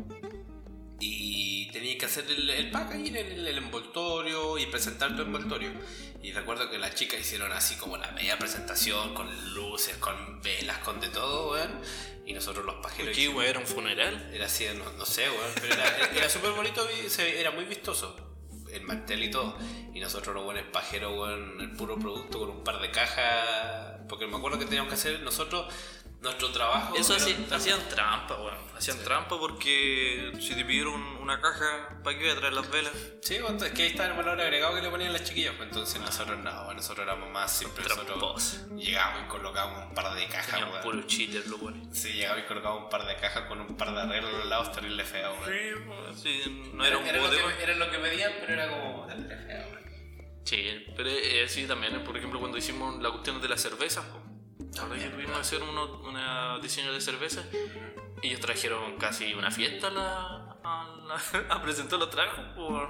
[1.07, 5.71] y tenía que hacer el, el packaging, el, el envoltorio y presentar tu envoltorio.
[6.23, 10.79] Y recuerdo que las chicas hicieron así como la media presentación con luces, con velas,
[10.79, 11.81] con de todo, weón.
[12.25, 13.17] Y nosotros los pajeros...
[13.17, 14.31] Hicimos- weón, era un funeral.
[14.33, 16.87] era así, no, no sé, weón, pero era, era súper bonito,
[17.19, 18.17] era muy vistoso.
[18.73, 19.57] El mantel y todo.
[19.93, 24.01] Y nosotros los buenos pajeros, weón, el puro producto con un par de cajas.
[24.09, 25.67] Porque me acuerdo que teníamos que hacer nosotros
[26.25, 26.97] nuestro trabajo.
[26.97, 28.57] Eso era- hacían, hacían trampa, weón.
[28.77, 32.93] Hacían trampa porque si te pidieron una caja, ¿para qué voy a traer las velas?
[33.23, 35.55] Sí, bueno, es que ahí está el valor agregado que le ponían las chiquillas.
[35.57, 37.87] pues, Entonces nosotros no, bueno, nosotros éramos más simples.
[37.89, 38.67] Nosotros Tramposos.
[38.77, 40.83] llegábamos y colocábamos un par de cajas, weón.
[40.83, 41.95] puro cheater, lo weón.
[41.95, 44.47] Sí, llegábamos y colocábamos un par de cajas con un par de arreglos a los
[44.47, 46.17] lados terrible feo, weón.
[46.17, 47.57] Sí, sí, no era un lo bodega.
[47.57, 49.85] que, era lo que medían, pero era como terrible feo, weón.
[50.45, 54.21] Sí, pero eh, sí también, por ejemplo, cuando hicimos la cuestión de las cervezas, po.
[54.83, 57.43] Ahora que tuvimos que hacer uno, una diseño de cerveza,
[58.23, 62.89] ellos trajeron casi una fiesta a, la, a, la- a presentar los trajos, po,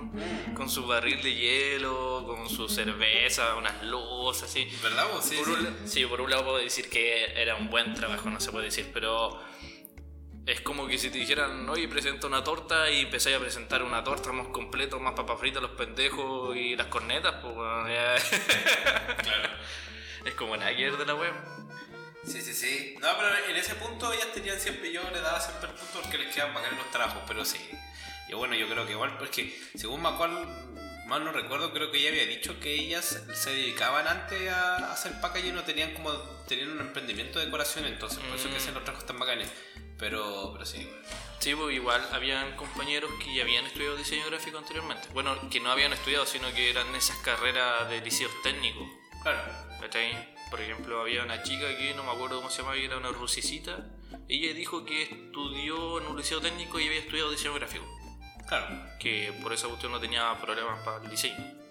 [0.55, 4.68] con su barril de hielo, con su cerveza, unas luces, así.
[4.82, 5.24] ¿Verdad, vos?
[5.24, 5.53] Sí, por sí.
[5.53, 8.66] Un, sí, por un lado puedo decir que era un buen trabajo, no se puede
[8.66, 9.41] decir, pero
[10.47, 14.05] es como que si te dijeran, oye, presenta una torta y empezáis a presentar una
[14.05, 17.85] torta más completo, más papas fritas, los pendejos y las cornetas, pues bueno,
[19.22, 19.49] Claro.
[20.26, 21.32] es como que ver de la web.
[22.27, 22.95] Sí, sí, sí.
[23.01, 26.18] No, pero en ese punto ellas tenían siempre, yo les daba siempre el punto porque
[26.18, 27.59] les quedaban bacanes los trabajos, pero sí.
[28.29, 30.41] Y bueno, yo creo que igual, porque según acuerdo,
[31.07, 35.20] mal no recuerdo, creo que ella había dicho que ellas se dedicaban antes a hacer
[35.20, 36.11] packaging, no tenían como,
[36.49, 38.59] tenían un emprendimiento de decoración, entonces por eso que Mm.
[38.59, 39.49] hacían los trabajos tan bacanes.
[39.99, 41.07] Pero, pero sí, bueno.
[41.39, 45.07] Sí, pues igual habían compañeros que ya habían estudiado diseño gráfico anteriormente.
[45.12, 48.89] Bueno, que no habían estudiado, sino que eran esas carreras de liceos técnicos.
[49.22, 49.41] Claro.
[49.81, 50.34] ¿Cachai?
[50.51, 53.11] Por ejemplo, había una chica que no me acuerdo cómo se llamaba, que era una
[53.11, 53.87] rusicita.
[54.29, 57.85] Ella dijo que estudió en un liceo técnico y había estudiado diseño gráfico.
[58.47, 58.67] Claro.
[58.99, 61.65] Que por esa cuestión no tenía problemas para el diseño.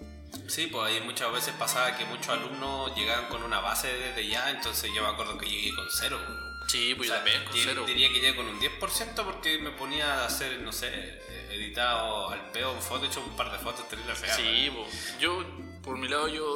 [0.48, 4.50] Sí, pues ahí muchas veces pasaba que muchos alumnos llegaban con una base desde ya,
[4.50, 6.20] entonces yo me acuerdo que llegué con cero.
[6.68, 7.84] Sí, pues O sea, yo también, con cero.
[7.86, 11.22] Diría que llegué con un 10% porque me ponía a hacer, no sé,
[11.52, 14.36] editado al peo en foto, he hecho un par de fotos terrible feas.
[14.36, 15.44] Sí, pues, yo,
[15.84, 16.56] por mi lado, yo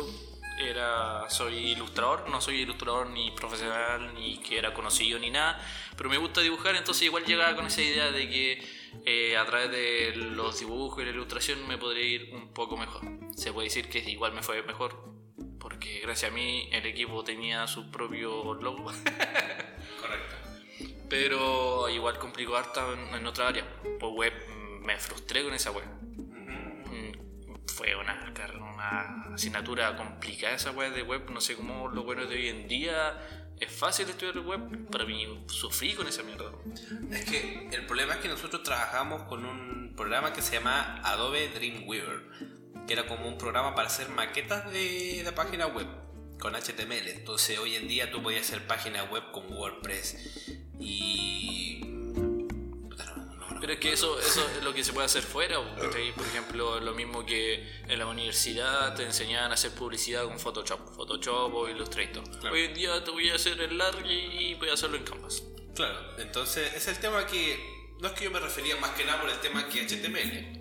[0.57, 5.59] era, soy ilustrador, no soy ilustrador ni profesional, ni que era conocido, ni nada,
[5.95, 8.67] pero me gusta dibujar, entonces igual llegaba con esa idea de que
[9.05, 13.03] eh, a través de los dibujos y la ilustración me podría ir un poco mejor.
[13.35, 14.97] Se puede decir que igual me fue mejor,
[15.59, 18.85] porque gracias a mí el equipo tenía su propio logo,
[20.01, 20.35] Correcto.
[21.09, 23.65] pero igual complicó harta en, en otra área.
[23.99, 24.33] Pues web,
[24.81, 26.06] me frustré con esa web.
[27.77, 31.29] Fue una, una asignatura complicada esa web de web.
[31.29, 33.15] No sé cómo lo bueno de hoy en día
[33.59, 34.89] es fácil estudiar web.
[34.89, 36.51] Para mí sufrí con esa mierda.
[37.11, 41.49] Es que el problema es que nosotros trabajamos con un programa que se llama Adobe
[41.49, 42.23] Dreamweaver,
[42.87, 45.85] que era como un programa para hacer maquetas de, de páginas web
[46.39, 47.09] con HTML.
[47.09, 50.49] Entonces hoy en día tú podías hacer páginas web con WordPress
[50.79, 51.96] y...
[53.59, 55.57] Pero es que eso, eso es lo que se puede hacer fuera.
[55.75, 60.95] Por ejemplo, lo mismo que en la universidad te enseñaban a hacer publicidad con Photoshop,
[60.95, 62.23] Photoshop o Illustrator.
[62.39, 62.53] Claro.
[62.53, 65.43] Hoy en día te voy a hacer el largo y voy a hacerlo en Canvas.
[65.75, 69.21] Claro, entonces es el tema que no es que yo me refería más que nada
[69.21, 70.57] por el tema que HTML.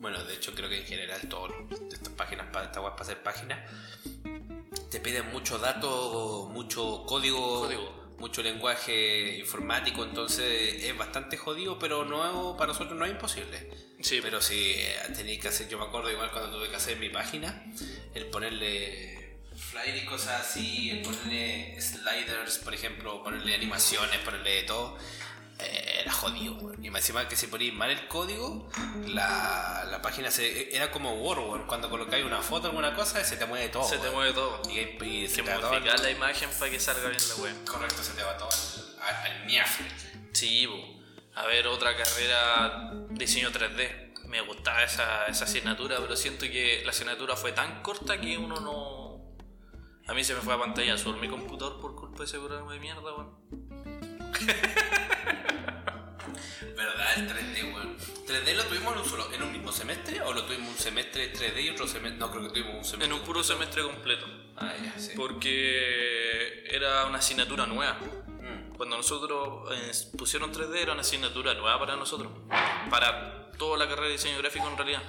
[0.00, 1.52] Bueno, de hecho creo que en general todas
[1.90, 3.70] estas páginas, esta web para hacer páginas,
[4.90, 8.03] te piden mucho dato, mucho código, Código.
[8.18, 13.70] Mucho lenguaje informático, entonces es bastante jodido, pero no para nosotros no es imposible.
[14.00, 16.98] Sí, Pero si eh, tenéis que hacer, yo me acuerdo igual cuando tuve que hacer
[16.98, 17.64] mi página,
[18.14, 24.98] el ponerle flyer y cosas así, el ponerle sliders, por ejemplo, ponerle animaciones, ponerle todo,
[25.64, 26.84] eh, jodido, weón.
[26.84, 28.68] Y más encima que si ponéis mal el código,
[29.06, 31.66] la, la página se, era como Word, weón.
[31.66, 33.84] Cuando colocáis una foto o alguna cosa, se te mueve todo.
[33.84, 34.62] Se te mueve todo.
[34.70, 37.64] Y, y se que te va todo la imagen para que salga bien la web.
[37.64, 38.48] Correcto, se te va todo
[39.00, 39.86] al, al, ñafle.
[40.32, 41.40] Sí, po.
[41.40, 44.12] a ver, otra carrera, diseño 3D.
[44.28, 48.60] Me gustaba esa, esa asignatura, pero siento que la asignatura fue tan corta que uno
[48.60, 49.14] no.
[50.06, 52.72] A mí se me fue a pantalla azul mi computador por culpa de ese programa
[52.72, 53.34] de mierda, weón.
[56.76, 57.06] ¿Verdad?
[57.16, 57.96] El 3D, weón.
[57.98, 60.20] ¿3D lo tuvimos en un solo, en un mismo semestre?
[60.22, 62.18] ¿O lo tuvimos un semestre 3D y otro semestre?
[62.18, 63.06] No, creo que tuvimos un semestre.
[63.06, 64.26] En un puro semestre completo.
[64.56, 65.12] Ah, ya, sí.
[65.16, 67.94] Porque era una asignatura nueva.
[67.94, 68.76] Mm.
[68.76, 72.32] Cuando nosotros eh, pusieron 3D era una asignatura nueva para nosotros.
[72.90, 75.02] Para toda la carrera de diseño gráfico en realidad.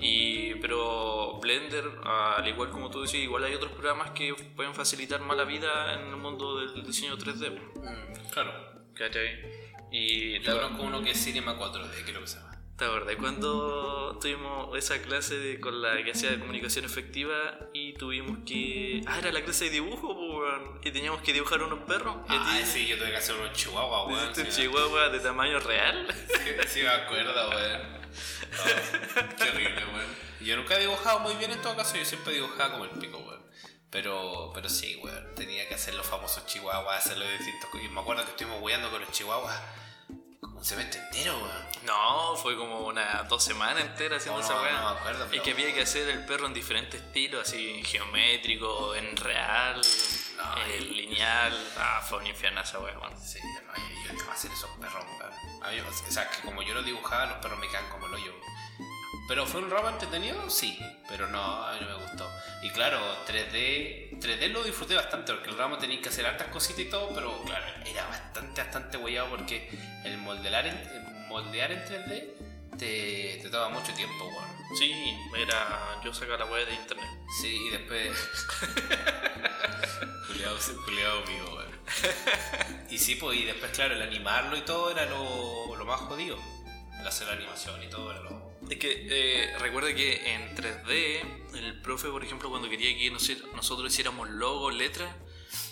[0.00, 5.20] Y, pero Blender, al igual como tú decías, igual hay otros programas que pueden facilitar
[5.20, 7.50] más la vida en el mundo del diseño 3D.
[7.50, 8.74] Mm, claro.
[8.94, 9.73] ¿Cachai?
[9.90, 12.50] Y Yo conozco uno que es Cinema 4D, creo que se llama.
[12.76, 17.92] ¿Te acordás cuando tuvimos esa clase de- con la que hacía de comunicación efectiva y
[17.92, 19.00] tuvimos que...
[19.06, 22.16] Ah, era la clase de dibujo, weón, y teníamos que dibujar unos perros.
[22.28, 24.46] Ah, sí, yo tuve que hacer unos chihuahuas, weón.
[24.46, 26.08] un chihuahua de tamaño real.
[26.26, 27.94] Sí, sí me acuerdo, weón.
[28.56, 30.06] Oh, qué horrible, weón.
[30.40, 33.18] Yo nunca he dibujado muy bien en todo caso, yo siempre dibujaba como el pico,
[33.18, 33.40] weón.
[33.94, 35.34] Pero, pero sí, weón.
[35.36, 37.70] Tenía que hacer los famosos chihuahuas, hacerlo de distintos.
[37.82, 39.56] Y me acuerdo que estuvimos weando con los chihuahuas
[40.40, 41.64] como un semestre entero, weón.
[41.84, 44.72] No, fue como unas dos semanas enteras haciendo No, esa no, weá.
[44.80, 47.84] no me acuerdo, Y pero- que había que hacer el perro en diferentes estilos, así
[47.84, 49.80] geométrico, en real,
[50.38, 51.72] No, en y- lineal.
[51.78, 53.16] Ah, fue un infierno esa weá, weón.
[53.24, 55.32] Sí, no, yo, yo iba a hacer esos perros, weón.
[56.08, 58.34] O sea, que como yo los dibujaba, los perros me quedan como el hoyo.
[59.26, 62.30] Pero fue un ramo entretenido, sí, pero no, a mí no me gustó.
[62.62, 66.80] Y claro, 3D, 3D lo disfruté bastante porque el ramo tenía que hacer hartas cositas
[66.80, 69.70] y todo, pero claro, era bastante, bastante huellado porque
[70.04, 72.34] el moldear en, el moldear en 3D
[72.78, 74.76] te, te toma mucho tiempo, weón.
[74.76, 76.00] Sí, era.
[76.04, 77.08] Yo sacaba la weá de internet.
[77.40, 78.10] Sí, y después.
[80.26, 81.80] Culeado, culeado mío, weón.
[82.90, 86.38] Y sí, pues, y después, claro, el animarlo y todo era lo, lo más jodido.
[86.98, 88.53] El hacer la animación y todo era lo.
[88.70, 93.30] Es que eh, recuerda que en 3D, el profe, por ejemplo, cuando quería que nos-
[93.54, 95.14] nosotros hiciéramos logos, letras,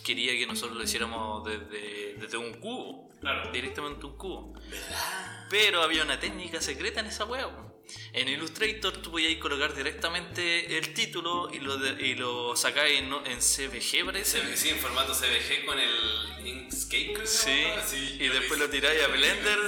[0.05, 3.09] quería que nosotros lo hiciéramos desde, desde un cubo.
[3.21, 3.51] Claro.
[3.53, 4.53] Directamente un cubo.
[5.49, 7.49] Pero había una técnica secreta en esa web.
[8.15, 13.13] En Illustrator tú podías colocar directamente el título y lo, de- y lo sacáis en,
[13.13, 14.57] en CBG, parece.
[14.57, 17.65] Sí, en formato CBG con el Inkscape, Sí,
[18.21, 19.59] y lo después lo tiráis a Blender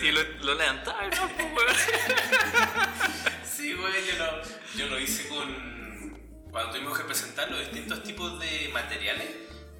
[0.00, 1.18] Sí, y lo, lo levantáis.
[3.44, 4.42] Sí, güey, yo lo,
[4.76, 6.18] yo lo hice con.
[6.50, 9.26] Cuando tuvimos que presentar los distintos tipos de materiales,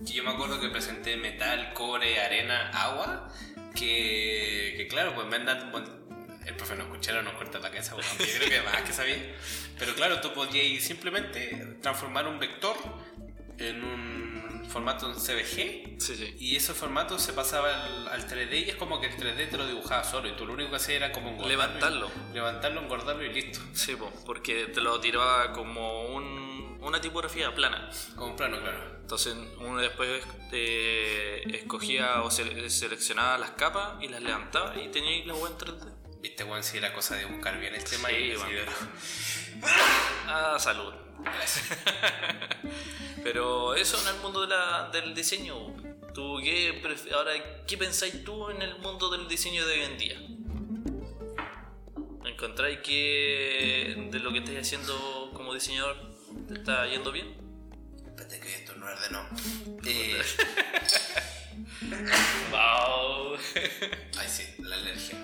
[0.07, 3.29] que yo me acuerdo que presenté metal, cobre, arena, agua,
[3.75, 5.71] que, que claro, pues me andan.
[6.47, 9.35] El profe no escucharon, nos corta la cabeza, bueno, yo creo que más que sabía.
[9.79, 12.77] Pero claro, tú podías simplemente transformar un vector
[13.59, 16.35] en un formato en CBG Sí, sí.
[16.41, 19.57] y ese formato se pasaba al, al 3D y es como que el 3D te
[19.57, 21.51] lo dibujaba solo y tú lo único que hacías era como engordarlo.
[21.67, 22.11] Levantarlo.
[22.33, 23.61] Levantarlo, engordarlo y listo.
[23.75, 27.89] Sí, po, porque te lo tiraba como un- una tipografía plana.
[28.17, 28.97] Como un plano, claro.
[29.03, 35.25] Entonces uno después eh, escogía o se- seleccionaba las capas y las levantaba y tenía
[35.27, 35.94] la web en 3D.
[36.25, 38.45] Viste, Juan, si era cosa de buscar bien el tema Sí, y bueno.
[38.49, 38.67] decidir.
[40.27, 40.95] Ah, salud.
[41.23, 41.69] Gracias.
[43.23, 45.75] Pero eso en el mundo de la- del diseño.
[46.15, 46.81] ¿Tú qué
[47.15, 47.33] ahora
[47.67, 50.19] qué pensáis tú en el mundo del diseño de hoy en día?
[52.25, 55.95] ¿Encontráis que de lo que estáis haciendo como diseñador
[56.49, 57.37] te está yendo bien?
[58.07, 59.29] Espérate que esto no es de no.
[59.87, 60.23] Eh,
[62.51, 63.37] Wow.
[64.19, 65.19] ay, sí, la alergia.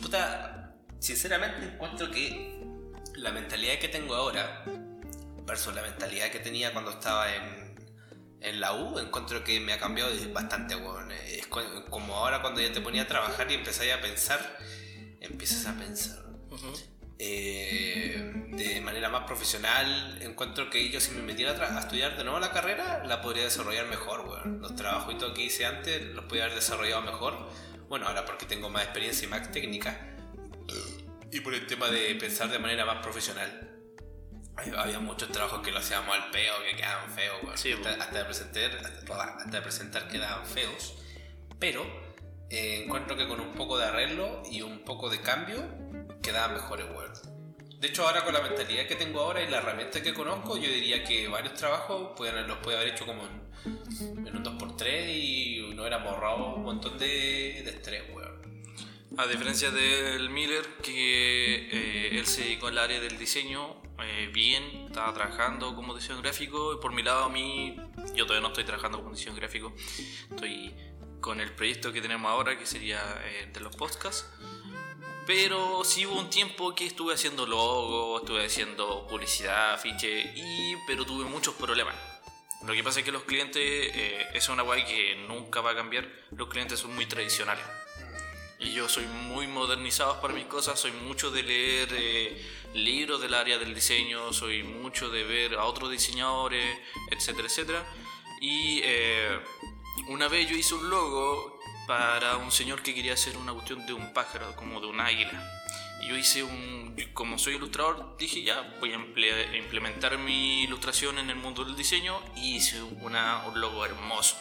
[0.00, 2.60] Puta, sinceramente encuentro que
[3.16, 4.64] la mentalidad que tengo ahora
[5.44, 7.74] versus la mentalidad que tenía cuando estaba en,
[8.40, 11.10] en la U, encuentro que me ha cambiado bastante, weón.
[11.10, 14.58] Es co- como ahora cuando ya te ponía a trabajar y empezáis a pensar,
[15.20, 16.24] empiezas a pensar.
[17.18, 22.22] Eh, de manera más profesional, encuentro que yo si me metiera a, a estudiar de
[22.24, 24.60] nuevo la carrera, la podría desarrollar mejor, weón.
[24.60, 27.50] Los trabajos y todo que hice antes los podría haber desarrollado mejor.
[27.88, 30.16] Bueno, ahora porque tengo más experiencia y más técnica.
[31.30, 33.64] Y por el tema de pensar de manera más profesional.
[34.76, 37.58] Había muchos trabajos que lo hacíamos al peo, que quedaban feos, weón.
[37.58, 40.94] Sí, hasta, hasta de presentar, hasta, hasta de presentar quedaban feos.
[41.58, 41.84] Pero
[42.50, 45.62] eh, encuentro que con un poco de arreglo y un poco de cambio
[46.22, 47.12] quedaban mejores, weón.
[47.80, 50.68] De hecho, ahora con la mentalidad que tengo ahora y la herramienta que conozco, yo
[50.68, 55.74] diría que varios trabajos pueden, los puede haber hecho como en, en un 2x3 y
[55.74, 58.38] no hubiéramos ahorrado un montón de, de estrés, weón.
[59.16, 64.62] A diferencia del Miller, que eh, él se dedicó al área del diseño eh, bien,
[64.86, 67.76] estaba trabajando como diseño gráfico, y por mi lado a mí,
[68.14, 69.72] yo todavía no estoy trabajando como diseño gráfico,
[70.30, 70.74] estoy
[71.20, 74.26] con el proyecto que tenemos ahora, que sería eh, de los podcasts.
[75.28, 81.04] Pero sí hubo un tiempo que estuve haciendo logo, estuve haciendo publicidad, afiche, y, pero
[81.04, 81.94] tuve muchos problemas.
[82.66, 85.74] Lo que pasa es que los clientes, eh, es una guay que nunca va a
[85.74, 87.62] cambiar, los clientes son muy tradicionales.
[88.58, 93.34] Y yo soy muy modernizado para mis cosas, soy mucho de leer eh, libros del
[93.34, 96.78] área del diseño, soy mucho de ver a otros diseñadores,
[97.10, 97.86] etcétera, etcétera.
[98.40, 99.38] Y eh,
[100.08, 101.57] una vez yo hice un logo
[101.88, 105.42] para un señor que quería hacer una cuestión de un pájaro, como de un águila.
[106.02, 111.30] Y yo hice un, como soy ilustrador, dije ya, voy a implementar mi ilustración en
[111.30, 114.36] el mundo del diseño y hice una, un logo hermoso.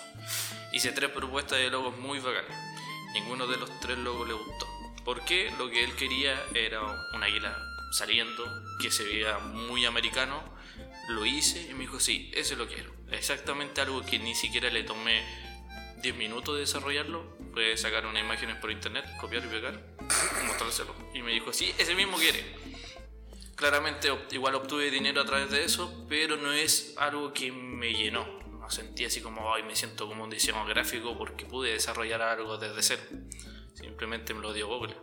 [0.73, 2.51] Hice tres propuestas de logos muy bacanas.
[3.13, 4.67] Ninguno de los tres logos le gustó.
[5.05, 7.57] Porque lo que él quería era un águila
[7.93, 8.43] saliendo,
[8.81, 10.43] que se veía muy americano.
[11.07, 12.93] Lo hice y me dijo, sí, eso lo quiero.
[13.09, 15.23] Exactamente algo que ni siquiera le tomé
[16.01, 17.36] 10 minutos de desarrollarlo.
[17.57, 19.73] Puede sacar unas imágenes por internet, copiar y pegar,
[20.45, 20.93] mostrárselo.
[21.15, 22.45] Y me dijo, sí, ese mismo quiere.
[23.55, 28.27] Claramente igual obtuve dinero a través de eso, pero no es algo que me llenó.
[28.59, 32.59] No sentí así como, ay, me siento como un diseñador gráfico porque pude desarrollar algo
[32.59, 33.01] desde cero.
[33.73, 34.93] Simplemente me lo dio Google.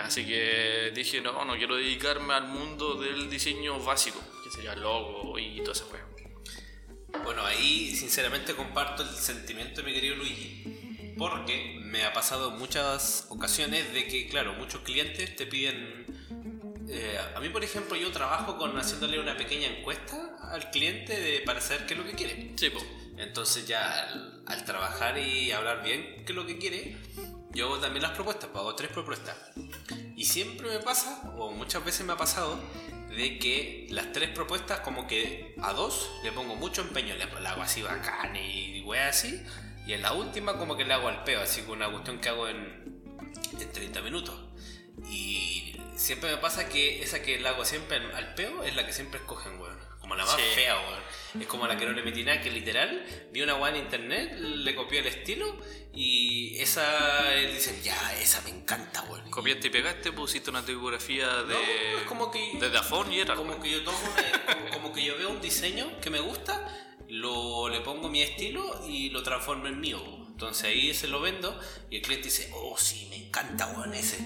[0.00, 5.36] Así que dije, no, no quiero dedicarme al mundo del diseño básico, que sería logo
[5.40, 6.06] y todo ese juego.
[7.24, 10.87] Bueno, ahí sinceramente comparto el sentimiento de mi querido Luigi.
[11.18, 16.06] Porque me ha pasado muchas ocasiones de que, claro, muchos clientes te piden...
[16.88, 21.40] eh, a mí, por ejemplo, yo trabajo con haciéndole una pequeña encuesta al cliente de,
[21.40, 22.52] para saber qué es lo que quiere.
[22.56, 22.70] Sí.
[23.16, 26.96] Entonces ya al, al trabajar y hablar bien qué es lo que quiere,
[27.50, 29.36] yo hago también las propuestas, pues hago tres propuestas.
[30.14, 32.60] Y siempre me pasa, o muchas veces me ha pasado,
[33.08, 37.48] de que las tres propuestas como que a dos le pongo mucho empeño, le, le
[37.48, 39.42] hago así bacán y weas así,
[39.88, 42.28] y en la última como que le hago al peo, así con una cuestión que
[42.28, 43.02] hago en,
[43.58, 44.34] en 30 minutos.
[45.10, 48.92] Y siempre me pasa que esa que le hago siempre al, peo es la que
[48.92, 49.78] siempre escogen, weón.
[50.00, 50.42] Como la más Sí.
[50.54, 51.42] fea, weón.
[51.42, 54.32] Es como la que no le metí nada, que literal vi una weá en internet,
[54.38, 55.58] le copié el estilo
[55.92, 59.30] y esa eh, dicen, ya, esa me encanta, weón.
[59.30, 61.54] Copiaste y pegaste, pusiste una tipografía de.
[61.54, 61.60] No,
[62.00, 63.34] es como que- De Dafont y era.
[63.34, 66.66] Como que yo tomo una- como, como que yo veo un diseño que me gusta,
[67.08, 70.00] lo, le pongo mi estilo y lo transformo en mío.
[70.28, 71.58] Entonces ahí se lo vendo
[71.90, 74.18] y el cliente dice, oh sí, me encanta, weón, ese.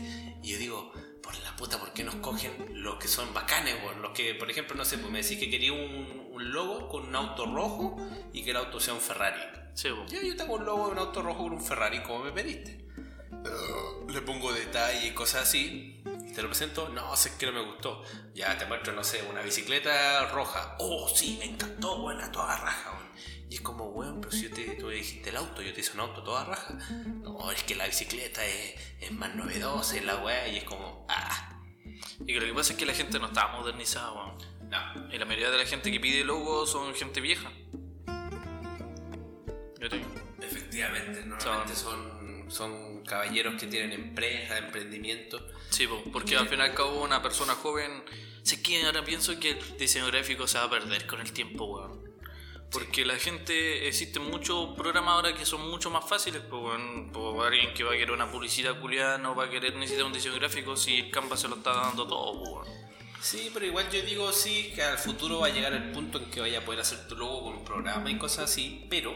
[0.42, 2.52] Y yo digo, por la puta, ¿por qué nos cogen
[2.82, 4.02] los que son bacanes, weón?
[4.02, 7.06] Los que, por ejemplo, no sé, pues me decís que quería un, un logo con
[7.06, 7.96] un auto rojo
[8.32, 9.40] y que el auto sea un Ferrari.
[9.74, 9.88] Sí.
[10.08, 12.84] Ya yo tengo un logo de un auto rojo con un Ferrari como me pediste.
[14.08, 16.02] Le pongo detalle y cosas así.
[16.34, 18.02] Te lo presento, no, sé que no me gustó.
[18.34, 20.76] Ya te muestro, no sé, una bicicleta roja.
[20.78, 23.12] Oh, sí, me encantó, buena, toda raja, weón.
[23.50, 25.80] Y es como, weón, pero si yo te, tú me dijiste el auto, yo te
[25.80, 26.78] hice un auto toda raja.
[27.22, 31.06] No, es que la bicicleta es, es más novedosa, es la weá, y es como,
[31.10, 31.60] ah,
[32.20, 34.38] Y que lo que pasa es que la gente no está modernizada, weón.
[34.70, 35.14] no.
[35.14, 37.52] Y la mayoría de la gente que pide logos son gente vieja.
[39.78, 40.08] Yo te digo.
[40.40, 42.21] Efectivamente, normalmente son, son
[43.06, 45.40] caballeros que tienen empresas, emprendimiento.
[45.70, 48.02] Sí, po, porque al fin y al cabo una persona joven...
[48.42, 51.64] Sé que ahora pienso que el diseño gráfico se va a perder con el tiempo,
[51.64, 52.02] weón.
[52.72, 57.10] Porque la gente, existen muchos programas ahora que son mucho más fáciles, pues, weón.
[57.12, 60.12] Pues, alguien que va a querer una publicidad culiada no va a querer necesitar un
[60.12, 62.92] diseño gráfico si el Canva se lo está dando todo, pues, weón.
[63.20, 66.28] Sí, pero igual yo digo sí que al futuro va a llegar el punto en
[66.28, 69.14] que vaya a poder hacer tu logo con un programa y cosas así, pero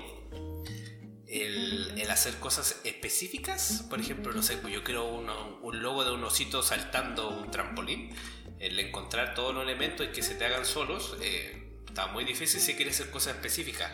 [1.29, 6.05] el, el hacer cosas específicas, por ejemplo, no sé, pues yo quiero uno- un logo
[6.05, 8.15] de un osito saltando un trampolín,
[8.61, 12.61] el encontrar todos los elementos y que se te hagan solos, eh, está muy difícil
[12.61, 13.91] si quieres hacer cosas específicas.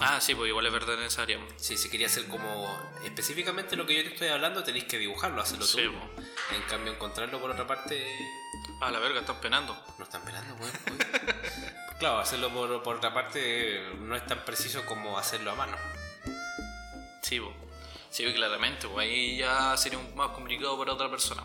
[0.00, 1.38] Ah, sí, pues igual es verdad en esa área.
[1.38, 1.46] po.
[1.56, 2.68] Sí, si quería hacer como
[3.04, 5.92] específicamente lo que yo te estoy hablando, tenéis que dibujarlo, hacerlo Sí, tú.
[5.92, 6.22] po.
[6.56, 8.04] En cambio, encontrarlo por otra parte,
[8.80, 9.76] Ah, la verga, están penando.
[9.98, 10.72] no están pelando, weón.
[12.00, 15.76] Claro, hacerlo por, por otra parte no es tan preciso como hacerlo a mano.
[17.24, 17.50] Sí, po.
[18.10, 21.42] sí, claramente, pues ahí ya sería más complicado para otra persona.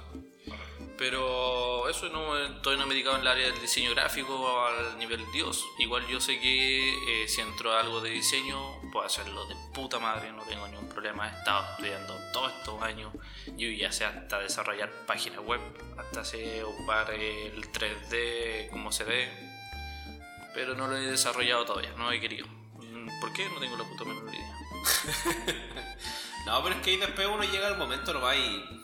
[0.97, 5.65] Pero eso no, todavía no me en el área del diseño gráfico al nivel Dios.
[5.77, 8.59] Igual yo sé que eh, si entro a algo de diseño,
[8.91, 11.30] puedo hacerlo de puta madre, no tengo ningún problema.
[11.30, 13.13] He estado estudiando todos estos años.
[13.55, 15.61] Yo ya sé hasta desarrollar páginas web,
[15.97, 19.30] hasta sé ocupar el 3D como se ve.
[20.53, 22.45] Pero no lo he desarrollado todavía, no he querido.
[23.21, 23.47] ¿Por qué?
[23.49, 24.59] No tengo la puta menor idea.
[26.45, 28.82] No, pero es que ahí después uno llega al momento, no va y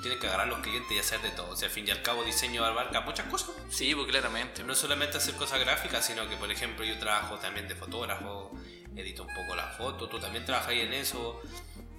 [0.00, 1.50] tienen que agarrar los clientes y hacer de todo.
[1.50, 3.50] O sea, al fin y al cabo, diseño abarca muchas cosas.
[3.70, 4.62] Sí, pues claramente.
[4.64, 8.52] No solamente hacer cosas gráficas, sino que, por ejemplo, yo trabajo también de fotógrafo,
[8.96, 11.40] edito un poco la foto, tú también trabajas ahí en eso.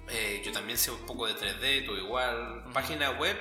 [0.08, 2.64] Eh, yo también sé un poco de 3D, tú igual.
[2.72, 3.36] Página web,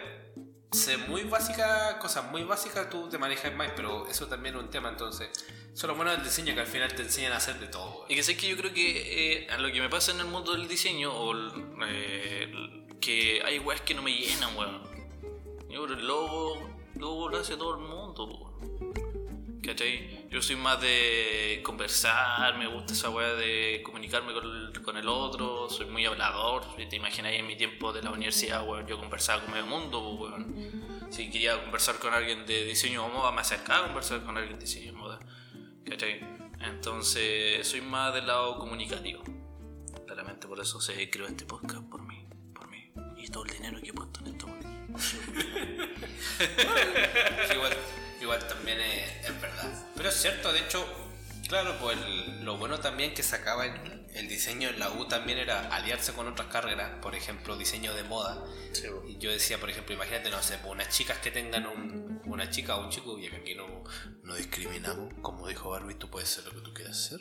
[0.71, 4.69] sé muy básica, cosas muy básicas, tú te manejas más, pero eso también es un
[4.69, 5.29] tema, entonces.
[5.75, 8.05] Eso es lo bueno del diseño, que al final te enseñan a hacer de todo.
[8.07, 10.25] Y que sé que yo creo que eh, a lo que me pasa en el
[10.27, 11.35] mundo del diseño, o
[11.85, 14.81] eh, que hay weas que no me llenan, weón.
[15.69, 19.61] Yo creo el logo, logo lo hace todo el mundo, weón.
[19.61, 20.29] ¿Cachai?
[20.29, 25.09] Yo soy más de conversar, me gusta esa wea de comunicarme con el, con el
[25.09, 26.63] otro, soy muy hablador.
[26.77, 29.99] Si te imaginas en mi tiempo de la universidad, weón, yo conversaba con medio mundo,
[30.13, 31.09] weón.
[31.11, 34.57] Si quería conversar con alguien de diseño de moda, me acercaba a conversar con alguien
[34.57, 35.14] de diseño de moda.
[35.89, 36.19] ¿Cachai?
[36.61, 39.23] Entonces, soy más del lado comunicativo.
[40.05, 42.91] Claramente por eso se creó este podcast, por mí, por mí.
[43.17, 44.47] Y todo el dinero que he puesto en esto,
[47.53, 47.73] igual,
[48.21, 49.87] igual también es, verdad.
[49.95, 50.85] Pero es cierto, de hecho,
[51.47, 51.97] claro, pues
[52.41, 56.27] lo bueno también que sacaba el, el diseño en la U también era aliarse con
[56.27, 58.45] otras carreras, por ejemplo, diseño de moda.
[59.07, 62.77] Y yo decía, por ejemplo, imagínate, no sé, unas chicas que tengan un, una chica
[62.77, 63.83] o un chico, y que aquí no,
[64.23, 67.19] no discriminamos, como dijo Barbie, tú puedes ser lo que tú quieras ser.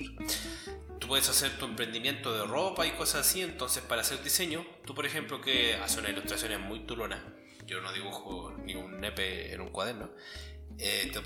[1.01, 4.95] Tú puedes hacer tu emprendimiento de ropa y cosas así, entonces para hacer diseño, tú
[4.95, 7.35] por ejemplo que haces una ilustración muy tulona,
[7.67, 10.11] yo no dibujo ni un nepe en un cuaderno,
[10.79, 11.21] eh, te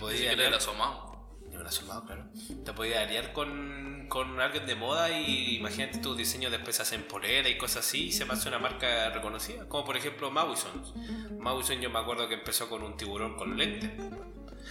[1.61, 2.25] un asomado, claro.
[2.65, 7.03] Te podía aliar con, con alguien de moda y imagínate tus diseños después se hacen
[7.05, 9.69] polera y cosas así y se hace una marca reconocida.
[9.69, 11.39] Como por ejemplo Mawison.
[11.41, 13.91] Mawison yo me acuerdo que empezó con un tiburón con lentes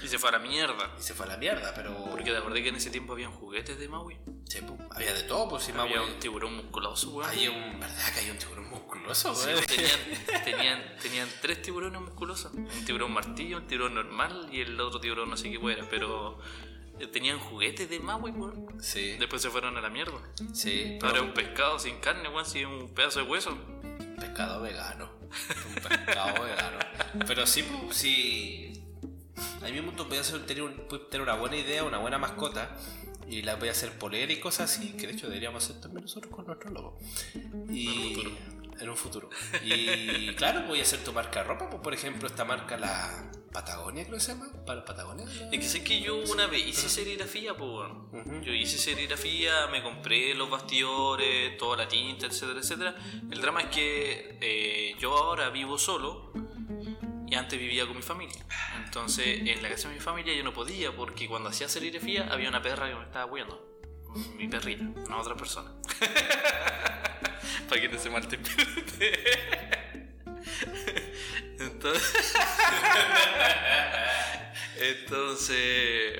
[0.04, 0.92] Y se fue a la mierda.
[1.00, 1.96] y se fue a la mierda, pero...
[2.12, 4.18] Porque te acordé que en ese tiempo habían juguetes de Maui.
[4.46, 6.12] Sí, pues, había de todo, pues si Había Maui...
[6.14, 7.30] un tiburón musculoso, weón.
[7.30, 7.80] Hay un...
[7.80, 9.66] ¿Verdad que hay un tiburón musculoso, Sí, güey?
[9.66, 12.54] tenían, tenían, tenían tres tiburones musculosos.
[12.54, 15.84] Un tiburón martillo, un tiburón normal y el otro tiburón no sé qué fuera.
[15.90, 16.40] Pero
[17.06, 18.66] tenían juguetes de Maui, weón.
[18.82, 20.20] Sí, Después se fueron a la mierda.
[20.54, 20.98] sí.
[21.02, 23.58] Ahora pero es un pescado sin carne, weón, sin un pedazo de hueso.
[24.20, 25.12] pescado vegano.
[25.70, 26.80] Un pescado vegano.
[27.28, 28.84] Pero sí, pues, sí.
[29.62, 32.76] Ahí mismo tú puedes tener, un- puedes tener una buena idea, una buena mascota.
[33.30, 36.04] Y la voy a hacer polera y cosas así, que de hecho deberíamos hacer también
[36.04, 36.98] nosotros con nuestro logo.
[37.70, 38.24] Y
[38.80, 39.30] en un futuro.
[39.64, 43.32] Y claro, voy a hacer tu marca de ropa, pues por ejemplo esta marca, la
[43.52, 44.52] Patagonia creo que se llama.
[44.66, 45.26] ¿Para Patagonia?
[45.52, 48.10] Es que sé que yo una vez hice serigrafía, pues, weón.
[48.12, 48.42] Ujú.
[48.42, 52.96] Yo hice serigrafía, me compré los bastidores, toda la tinta, etcétera, etcétera.
[53.32, 56.32] El drama es que eh, yo ahora vivo solo
[57.28, 58.46] y antes vivía con mi familia.
[58.84, 62.50] Entonces, en la casa de mi familia yo no podía porque cuando hacía serigrafía había
[62.50, 63.66] una perra que me estaba cuidando.
[64.36, 65.72] Mi perrita, no otra persona.
[67.70, 70.08] Para que no se malinterprete.
[71.60, 72.34] Entonces.
[74.80, 76.20] Entonces.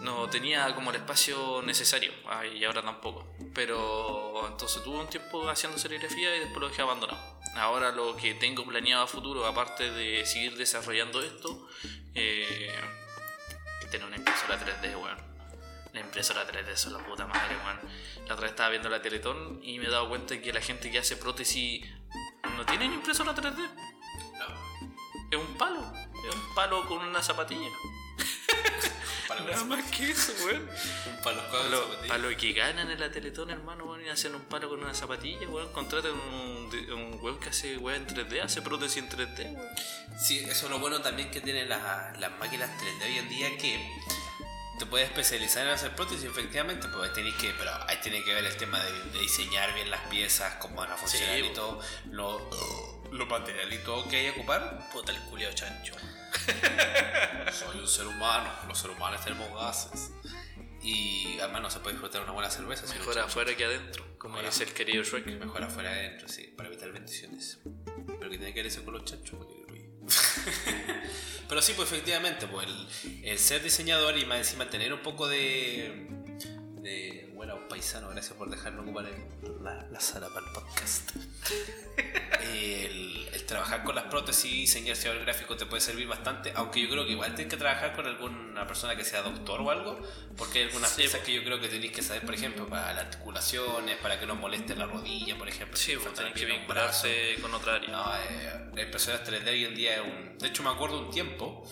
[0.00, 2.12] No tenía como el espacio necesario.
[2.26, 3.36] Ay, y ahora tampoco.
[3.54, 7.40] Pero entonces tuve un tiempo haciendo serigrafía y después lo dejé abandonado.
[7.56, 11.68] Ahora lo que tengo planeado a futuro, aparte de seguir desarrollando esto,
[12.14, 12.72] eh,
[13.90, 15.29] tener una impresora 3D, weón.
[15.92, 17.80] La impresora 3D son la puta madre, weón.
[18.28, 20.90] La otra vez estaba viendo la Teletón y me he dado cuenta que la gente
[20.90, 21.84] que hace prótesis
[22.56, 23.56] no tienen impresora 3D.
[23.58, 24.90] No.
[25.30, 25.92] Es un palo.
[26.28, 27.68] Es un palo con una zapatilla.
[29.26, 30.68] Para Nada más que eso, weón.
[31.06, 32.08] un palo con Para lo, zapatillas.
[32.08, 34.94] pa' lo que ganan en la Teletón, hermano, weón, y hacen un palo con una
[34.94, 35.72] zapatilla, weón.
[35.72, 39.68] Contratan un, un weón que hace weón en 3D, hace prótesis en 3D, weón.
[40.20, 43.56] Sí, eso es lo bueno también que tienen las, las máquinas 3D hoy en día
[43.56, 43.88] que
[44.80, 48.32] te puedes especializar en hacer prótesis, efectivamente, pues ahí tenéis que, pero ahí tiene que
[48.32, 51.52] ver el tema de, de diseñar bien las piezas, cómo van a funcionar Sí, y
[51.52, 52.50] todo, lo,
[53.12, 54.88] lo material y todo que hay que ocupar.
[54.90, 55.94] Puta el culiao chancho.
[57.52, 60.12] Soy un ser humano, los seres humanos tenemos gases.
[60.82, 62.86] Y además no se puede disfrutar una buena cerveza.
[62.94, 65.26] Mejor afuera que adentro, como Mejor dice el querido Shrek.
[65.26, 67.58] Mejor afuera adentro, sí, para evitar bendiciones.
[67.64, 69.60] Pero que tiene que ver eso con los chanchos, porque.
[71.50, 72.68] Pero sí, pues efectivamente, pues
[73.24, 76.06] el, ser diseñador y más encima tener un poco de.
[76.82, 77.30] De.
[77.34, 81.10] bueno, paisano, gracias por dejarme ocupar el- la, la sala para el podcast.
[82.42, 86.88] El, el trabajar con las prótesis y diseñador gráfico te puede servir bastante, aunque yo
[86.88, 90.00] creo que igual tienes que trabajar con alguna persona que sea doctor o algo,
[90.36, 92.94] porque hay algunas Sí, piezas que yo creo que tenéis que saber, por ejemplo, para
[92.94, 95.76] las articulaciones, para que no moleste la rodilla, por ejemplo.
[95.76, 97.90] Sí, falta tenés que vincularse con otra área.
[97.90, 100.38] No, eh, impresoras 3D hoy en día es un...
[100.38, 101.62] De hecho, me acuerdo un tiempo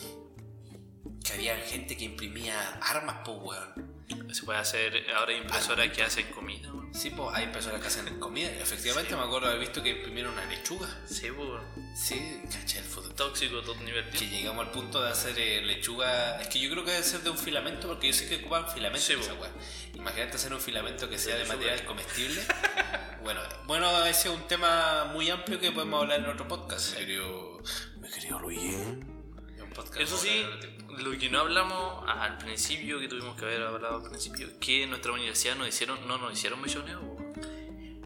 [1.24, 3.97] que había gente que imprimía armas, pues, weón.
[4.32, 6.94] Se puede hacer, ahora hay impresoras que hacen comida, weón.
[6.94, 8.48] Sí, pues hay personas que hacen comida.
[8.50, 10.88] Efectivamente, me acuerdo haber visto que imprimieron una lechuga.
[11.06, 11.62] Sí, pues.
[11.94, 13.14] Sí, caché el fútbol.
[13.14, 14.08] Tóxico, todo nivel.
[14.10, 16.40] Que llegamos al punto de hacer eh, lechuga.
[16.40, 18.70] Es que yo creo que debe ser de un filamento, porque yo sé que ocupan
[18.70, 19.42] filamento Sí, en esa po.
[19.42, 19.50] weá.
[19.94, 21.56] Imagínate hacer un filamento que sea de lechuga.
[21.56, 22.42] material comestible.
[23.22, 26.92] bueno, bueno, ese es un tema muy amplio que podemos hablar en otro podcast.
[26.92, 27.60] Mi querido,
[28.00, 28.38] mi querido.
[28.38, 30.46] Un podcast Eso sí.
[30.88, 34.90] Lo que no hablamos al principio, que tuvimos que haber hablado al principio, que en
[34.90, 37.00] nuestra universidad nos hicieron, no nos hicieron mechoneo.
[37.00, 37.16] po.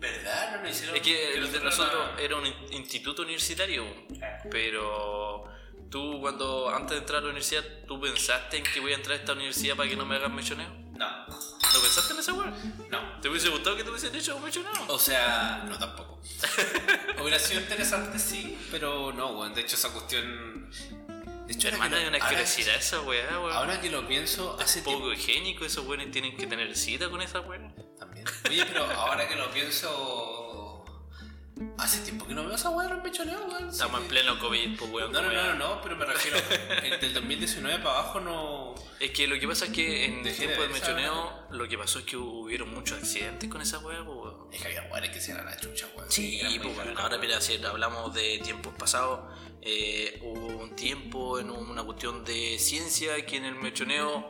[0.01, 0.57] ¿Verdad?
[0.57, 0.97] No nos hicieron.
[0.97, 3.85] Es que el de nosotros nosotros no- era un in- instituto universitario,
[4.51, 5.45] pero
[5.91, 9.17] tú cuando antes de entrar a la universidad, ¿tú pensaste en que voy a entrar
[9.17, 10.69] a esta universidad para que no me hagan mechoneo?
[10.97, 12.53] No, ¿No pensaste en esa weá?
[12.91, 13.21] no.
[13.21, 14.73] ¿Te hubiese gustado que te hubiesen hecho un mechoneo?
[14.89, 16.21] O sea, no tampoco.
[17.21, 19.55] Hubiera sido interesante, sí, pero no, weón.
[19.55, 20.71] De hecho, esa cuestión.
[21.53, 23.53] De hecho, lo- una ahora- asquerosidad esa weá, weón.
[23.53, 27.21] Ahora que lo pienso, hace Es poco higiénico, esos weones tienen que tener cita con
[27.23, 27.73] esa weá.
[27.99, 28.27] También.
[28.49, 30.85] Oye, pero ahora que lo pienso.
[31.79, 33.71] Hace tiempo que no veo esa weá en mechoneo, weón.
[33.71, 35.13] Sí Estamos en pleno COVID, pues weón.
[35.13, 36.37] No, no, no, no, no, pero me refiero.
[36.83, 38.75] el del 2019 para abajo no.
[38.99, 41.77] Es que lo que pasa es que en el de tiempo esa mechoneo, lo que
[41.79, 44.49] pasó es que hubieron muchos accidentes con esa weá, pues weón.
[44.53, 46.11] Es que había weones que se eran la chucha, weón.
[46.11, 47.21] Sí, pues ahora weón.
[47.21, 49.21] mira, si hablamos de tiempos pasados,
[49.63, 54.29] eh, hubo un tiempo en una cuestión de ciencia que en el mechoneo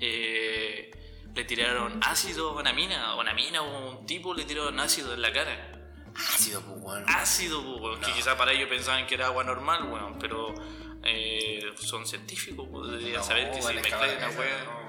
[0.00, 0.90] eh,
[1.34, 5.14] le tiraron ácido a una mina, a una mina o un tipo le tiraron ácido
[5.14, 5.70] en la cara.
[6.14, 7.04] Ácido, pues, weón.
[7.08, 8.14] Ácido, pues, weón, que No.
[8.14, 10.54] quizás para ellos pensaban que era agua normal, weón, pero
[11.02, 14.83] eh, son científicos, pues, deberían No, saber que si weón, mezclan una weá...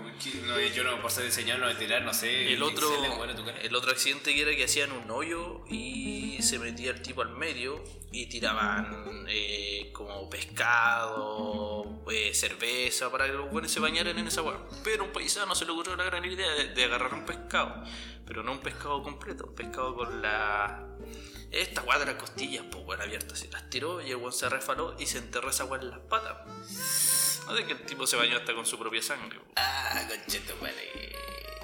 [0.45, 2.53] no, yo no, por ser diseñador, no a tirar, no sé.
[2.53, 2.89] El otro,
[3.19, 3.61] cara.
[3.61, 7.29] el otro accidente que era que hacían un hoyo y se metía el tipo al
[7.29, 14.27] medio y tiraban eh, como pescado, eh, cerveza para que los buenos se bañaran en
[14.27, 14.67] esa agua.
[14.83, 17.83] Pero a un paisano se le ocurrió la gran idea de, de agarrar un pescado,
[18.25, 20.87] pero no un pescado completo, un pescado con la.
[21.51, 23.39] Esta weá de las costillas, pues weón, abiertas.
[23.39, 25.99] Se las tiró y el weón se refaló y se enterró esa weá en las
[25.99, 27.34] patas.
[27.45, 29.39] No sé que el tipo se bañó hasta con su propia sangre.
[29.55, 31.15] Ah, concheto, vale.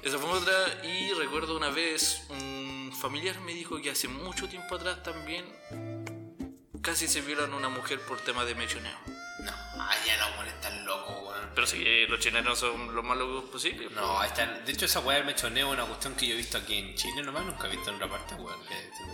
[0.02, 4.74] Esa fue otra y recuerdo una vez un familiar me dijo que hace mucho tiempo
[4.74, 5.44] atrás también
[6.82, 8.98] casi se violan a una mujer por temas de mechoneo.
[9.44, 11.11] No, los weones están locos.
[11.54, 13.88] Pero si eh, los chilenos son los más locos posibles.
[13.88, 13.94] pues.
[13.94, 14.64] No, están.
[14.64, 16.94] De hecho, esa weá del mechoneo es una cuestión que yo he visto aquí en
[16.94, 18.60] Chile nomás, nunca he visto en otra parte, weón.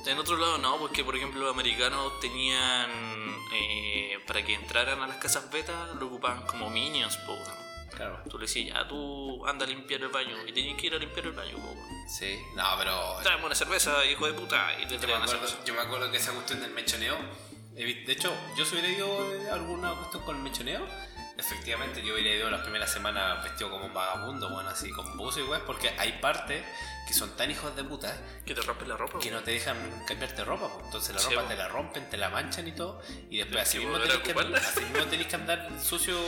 [0.06, 2.90] En otro lado no, porque por ejemplo los americanos tenían,
[3.52, 7.36] eh, para que entraran a las casas beta, lo ocupaban como minions, po.
[7.94, 8.20] Claro.
[8.30, 10.98] Tú le decías, ya tú anda a limpiar el baño y tenías que ir a
[10.98, 11.74] limpiar el baño, po.
[12.08, 13.16] Sí, no, pero.
[13.22, 16.18] Tráeme una cerveza, hijo de puta, y te Yo me, acuerdo, yo me acuerdo que
[16.18, 17.16] esa cuestión del mechoneo.
[17.74, 20.86] De hecho, yo si hubiera ido alguna cuestión con el mechoneo.
[21.38, 25.38] Efectivamente, yo hubiera ido las primeras semanas vestido como un vagabundo, bueno, así con buzo
[25.38, 26.64] y weas, porque hay partes
[27.06, 28.14] que son tan hijos de puta
[28.44, 29.76] Que te rompen la ropa, que no te dejan
[30.06, 30.70] cambiarte ropa.
[30.84, 33.00] Entonces la Sí, ropa te la rompen, te la manchan y todo.
[33.30, 36.18] Y después así mismo, tenés que, así mismo tenés que andar sucio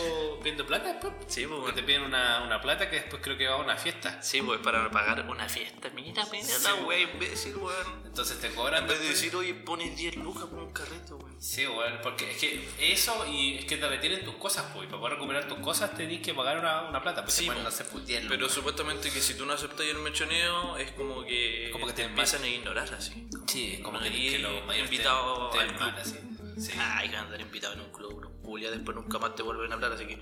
[0.42, 1.12] viendo plata después.
[1.26, 1.74] Sí, pues, Porque weón.
[1.74, 4.22] te piden una, una plata que después creo que va a una fiesta.
[4.22, 5.90] Sí, pues para pagar una fiesta.
[5.90, 8.02] Mira, mira Sí, la wea imbécil, weón.
[8.06, 11.29] Entonces te cobran En vez de decir, oye, pones 10 lucas por un carrito, weón.
[11.42, 14.90] Sí, bueno, porque es que eso y es que te retienen tus cosas, pues, y
[14.90, 17.62] para poder recuperar tus cosas tenés que pagar una, una plata, pues Sí, te pueden
[17.62, 17.68] po.
[17.70, 21.86] hacer 10 Pero supuestamente que si tú no aceptas el mechoneo, es como que, Como
[21.86, 23.26] que te empiezan a ignorar así.
[23.46, 26.00] Sí, es como No, que, que los mayores invitado te, te al van club.
[26.02, 26.18] así.
[26.60, 26.72] Sí.
[26.78, 29.92] Ay, que andar invitado en un club, culias, después nunca más te vuelven a hablar,
[29.92, 30.20] así que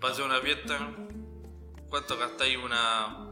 [0.00, 0.80] pasa una fiesta,
[1.88, 2.56] ¿cuánto gastáis?
[2.56, 3.30] Una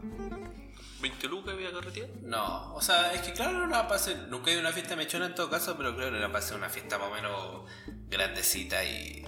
[1.03, 2.09] 20 lucas voy a carretear.
[2.23, 4.73] No, o sea, es que claro, no era para hacer, nunca he ido a una
[4.73, 7.71] fiesta mechona en todo caso, pero claro, era para hacer una fiesta más o menos
[8.09, 9.25] grandecita y,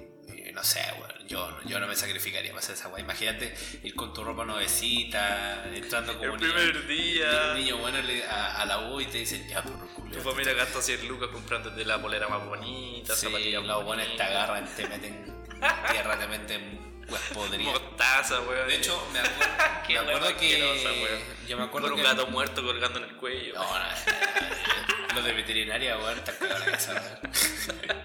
[0.48, 3.00] y no sé, bueno, yo, yo no me sacrificaría para hacer esa weá.
[3.02, 7.48] Imagínate ir con tu ropa nuevecita, entrando como El un niño- primer día.
[7.52, 7.98] un niño bueno
[8.30, 10.20] a, a la U y te dicen, ya, por Tu culo.
[10.22, 14.66] familia gasta 100 lucas comprándote la polera más bonita, Sí, zapatillas los buenos te agarran,
[14.76, 15.24] te meten
[15.90, 17.72] tierra, te meten weas podridas.
[17.72, 18.68] Mostaza, weón.
[18.68, 21.24] De hecho, me acuerdo, me acuerdo que.
[21.48, 22.10] Yo me acuerdo con un que.
[22.10, 23.54] gato muerto colgando en el cuello.
[23.54, 28.04] No, no, no, Los de veterinaria, weón, está cagado la casa, weón.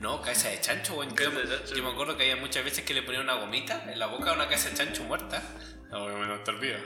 [0.00, 1.14] No, cabeza de chancho, weón.
[1.16, 4.30] Yo, me acuerdo que había muchas veces que le ponían una gomita en la boca
[4.30, 5.42] a una cabeza de chancho muerta.
[5.90, 6.80] No, no te olvides.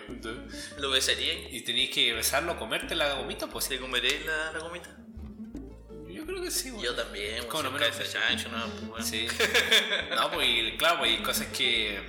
[0.79, 1.53] ¿Lo besarías?
[1.53, 3.69] Y tenías que besarlo, comerte la gomita, pues.
[3.69, 4.91] ¿Te comeré la, la gomita?
[6.31, 6.85] Yo creo que sí, weón.
[6.85, 7.81] Yo también, Como weón.
[7.81, 9.07] lo chancho, no, pues.
[9.07, 9.27] Sí.
[10.15, 12.01] No, pues y claro, pues hay cosas que.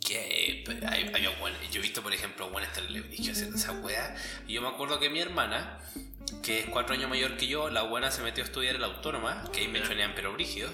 [0.00, 4.16] Que pues, hay, hay buenos- Yo he visto, por ejemplo, buenas televisiones haciendo esa wea.
[4.46, 5.78] Y yo me acuerdo que mi hermana,
[6.42, 8.86] que es cuatro años mayor que yo, la buena se metió a estudiar en la
[8.86, 10.72] autónoma, que ahí me chonean pero brígidos.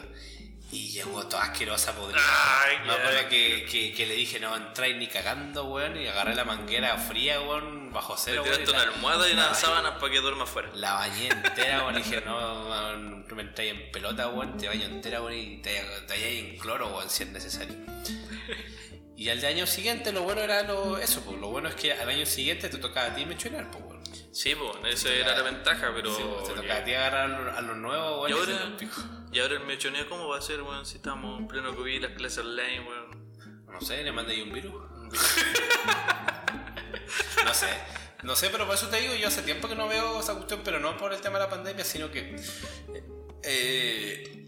[0.74, 2.20] Y llegó toda asquerosa, podrida.
[2.64, 5.96] Ay, Me acuerdo que, que, que le dije, no entráis ni cagando, weón.
[6.00, 8.74] Y agarré la manguera fría, weón, bajo Le cero, tiraste weón.
[8.76, 10.70] una la- almohada y unas sábanas para que duerma afuera.
[10.74, 11.94] La bañé entera, weón.
[11.94, 14.56] Y dije, no, no me entráis en pelota, weón.
[14.58, 15.34] Te baño entera, weón.
[15.38, 17.74] Y te, te en cloro, weón, si es necesario.
[19.16, 21.38] Y al año siguiente, lo bueno era lo, eso, pues.
[21.40, 24.02] Lo bueno es que al año siguiente te tocaba a ti mechonear, pues, weón.
[24.34, 26.12] Sí, pues, esa era la ventaja, pero.
[26.12, 26.54] Sí, ya.
[26.54, 28.52] tocaba a ti agarrar a los- a los nuevos, Y ahora,
[29.32, 30.84] y ahora el mechoneo, ¿cómo va a ser, weón?
[30.84, 33.32] Si estamos en pleno COVID, las clases online, weón.
[33.72, 34.74] No sé, le mandé ahí un virus.
[37.44, 37.68] no sé.
[38.24, 40.62] No sé, pero por eso te digo, yo hace tiempo que no veo esa cuestión,
[40.64, 42.34] pero no por el tema de la pandemia, sino que.
[43.44, 44.46] Eh.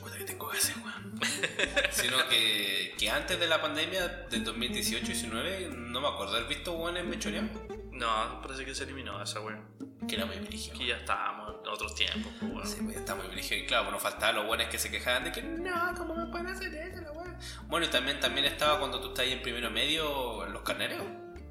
[0.00, 1.20] Puta que tengo gases, weón.
[1.90, 7.04] sino que, que antes de la pandemia del 2018-19, no me acuerdo haber visto weones
[7.04, 7.50] mechoneados.
[7.94, 9.64] No, parece que se eliminó esa, weón.
[10.08, 10.76] Que era muy brígido.
[10.76, 12.66] Que ya estábamos en otros tiempos, pues, weón.
[12.66, 13.62] Sí, pues ya está muy brígido.
[13.62, 16.48] Y claro, bueno, faltaban los buenos que se quejaban de que no, ¿cómo me pueden
[16.48, 17.38] hacer eso, la weá?
[17.68, 21.02] Bueno, y también, también estaba cuando tú estás ahí en primero medio, los carneros.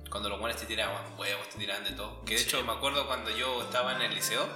[0.10, 2.24] Cuando los buenos te tiraban huevos, te tiraban de todo.
[2.26, 4.48] Que de hecho, me acuerdo cuando yo estaba en el liceo,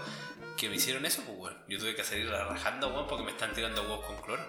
[0.58, 1.58] que me hicieron eso, pues, weón.
[1.70, 4.44] Yo tuve que salir rajando, weón, porque me están tirando huevos con cloro.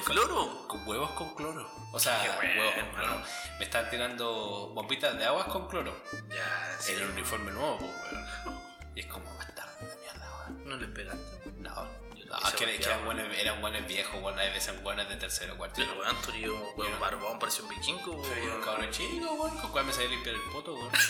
[0.00, 0.66] Cloro?
[0.68, 1.70] Con huevos con cloro.
[1.92, 3.04] O sea, bueno, huevos con cloro.
[3.06, 3.26] hermano.
[3.58, 5.96] Me están tirando bombitas de aguas con cloro.
[6.28, 6.92] Ya, sí.
[6.92, 8.60] El uniforme nuevo, pues, weón.
[8.94, 10.64] Y es como bastardo de mierda, weón.
[10.68, 11.50] ¿No le pegaste?
[11.58, 15.16] No, no le es que, eran, buenos, eran buenos viejos, bueno, hay veces buenos de
[15.16, 15.76] tercero, cuarto.
[15.76, 18.62] Pero, weón, tú eres un weón barbón, parece un vikingo, Soy un weón.
[18.62, 20.90] cabrón chico, weón, con cuál me sabía limpiar el poto, weón.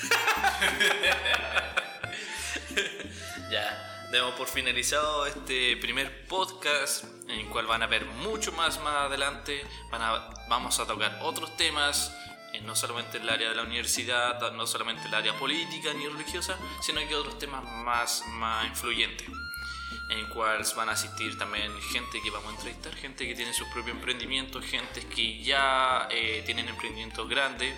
[3.50, 8.80] Ya, demos por finalizado este primer podcast en el cual van a ver mucho más
[8.82, 9.64] más adelante.
[9.90, 12.12] Van a, vamos a tocar otros temas,
[12.52, 16.58] eh, no solamente el área de la universidad, no solamente el área política ni religiosa,
[16.80, 19.28] sino que otros temas más, más influyentes.
[20.10, 23.54] En el cual van a asistir también gente que vamos a entrevistar, gente que tiene
[23.54, 27.76] sus propios emprendimientos, gente que ya eh, tienen emprendimientos grandes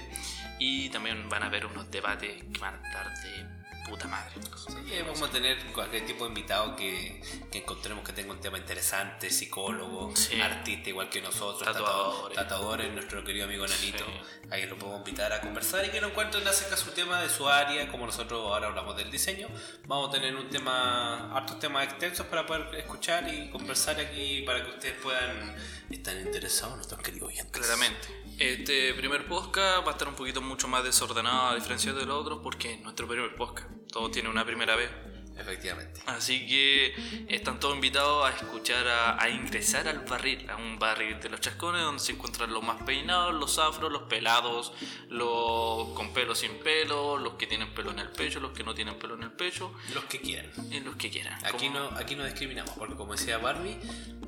[0.58, 3.51] y también van a ver unos debates que van a estar de
[3.92, 4.32] puta madre.
[4.56, 7.20] Sí, vamos a tener cualquier tipo de invitado que,
[7.50, 10.40] que encontremos que tenga un tema interesante, psicólogo, Sí.
[10.40, 12.34] artista igual que nosotros, Tatuadores.
[12.34, 14.04] tatuadores, nuestro querido amigo Nanito.
[14.06, 14.46] Sí.
[14.50, 17.28] Ahí lo podemos invitar a conversar y que nos cuenten acerca de su tema, de
[17.28, 19.48] su área, como nosotros ahora hablamos del diseño.
[19.86, 24.64] Vamos a tener un tema, hartos temas extensos para poder escuchar y conversar aquí para
[24.64, 25.54] que ustedes puedan
[25.90, 27.52] estar interesados, nuestros queridos oyentes.
[27.52, 28.21] Claramente.
[28.38, 32.38] Este primer podcast va a estar un poquito mucho más desordenado a diferencia de los
[32.40, 33.70] porque es nuestro primer podcast.
[33.92, 34.90] Todo tiene una primera vez.
[35.38, 36.00] Efectivamente.
[36.06, 36.94] Así que
[37.28, 41.40] están todos invitados a escuchar, a, a ingresar al barril, a un barril de los
[41.40, 44.72] chascones donde se encuentran los más peinados, los afros, los pelados,
[45.08, 48.74] los con pelo sin pelo, los que tienen pelo en el pecho, los que no
[48.74, 50.50] tienen pelo en el pecho, Los que quieran.
[50.70, 51.34] y los que quieran.
[51.44, 53.78] Aquí Como- no, aquí no discriminamos, porque como decía Barbie,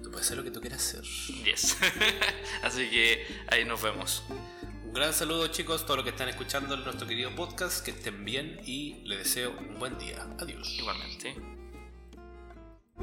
[0.02, 1.02] tú puedes hacer lo que tú quieras hacer.
[1.44, 1.76] Yes.
[2.62, 4.22] Así que ahí nos vemos.
[4.94, 8.60] Un gran saludo chicos, todos los que están escuchando nuestro querido podcast, que estén bien
[8.64, 10.24] y les deseo un buen día.
[10.38, 10.76] Adiós.
[10.78, 11.53] Igualmente.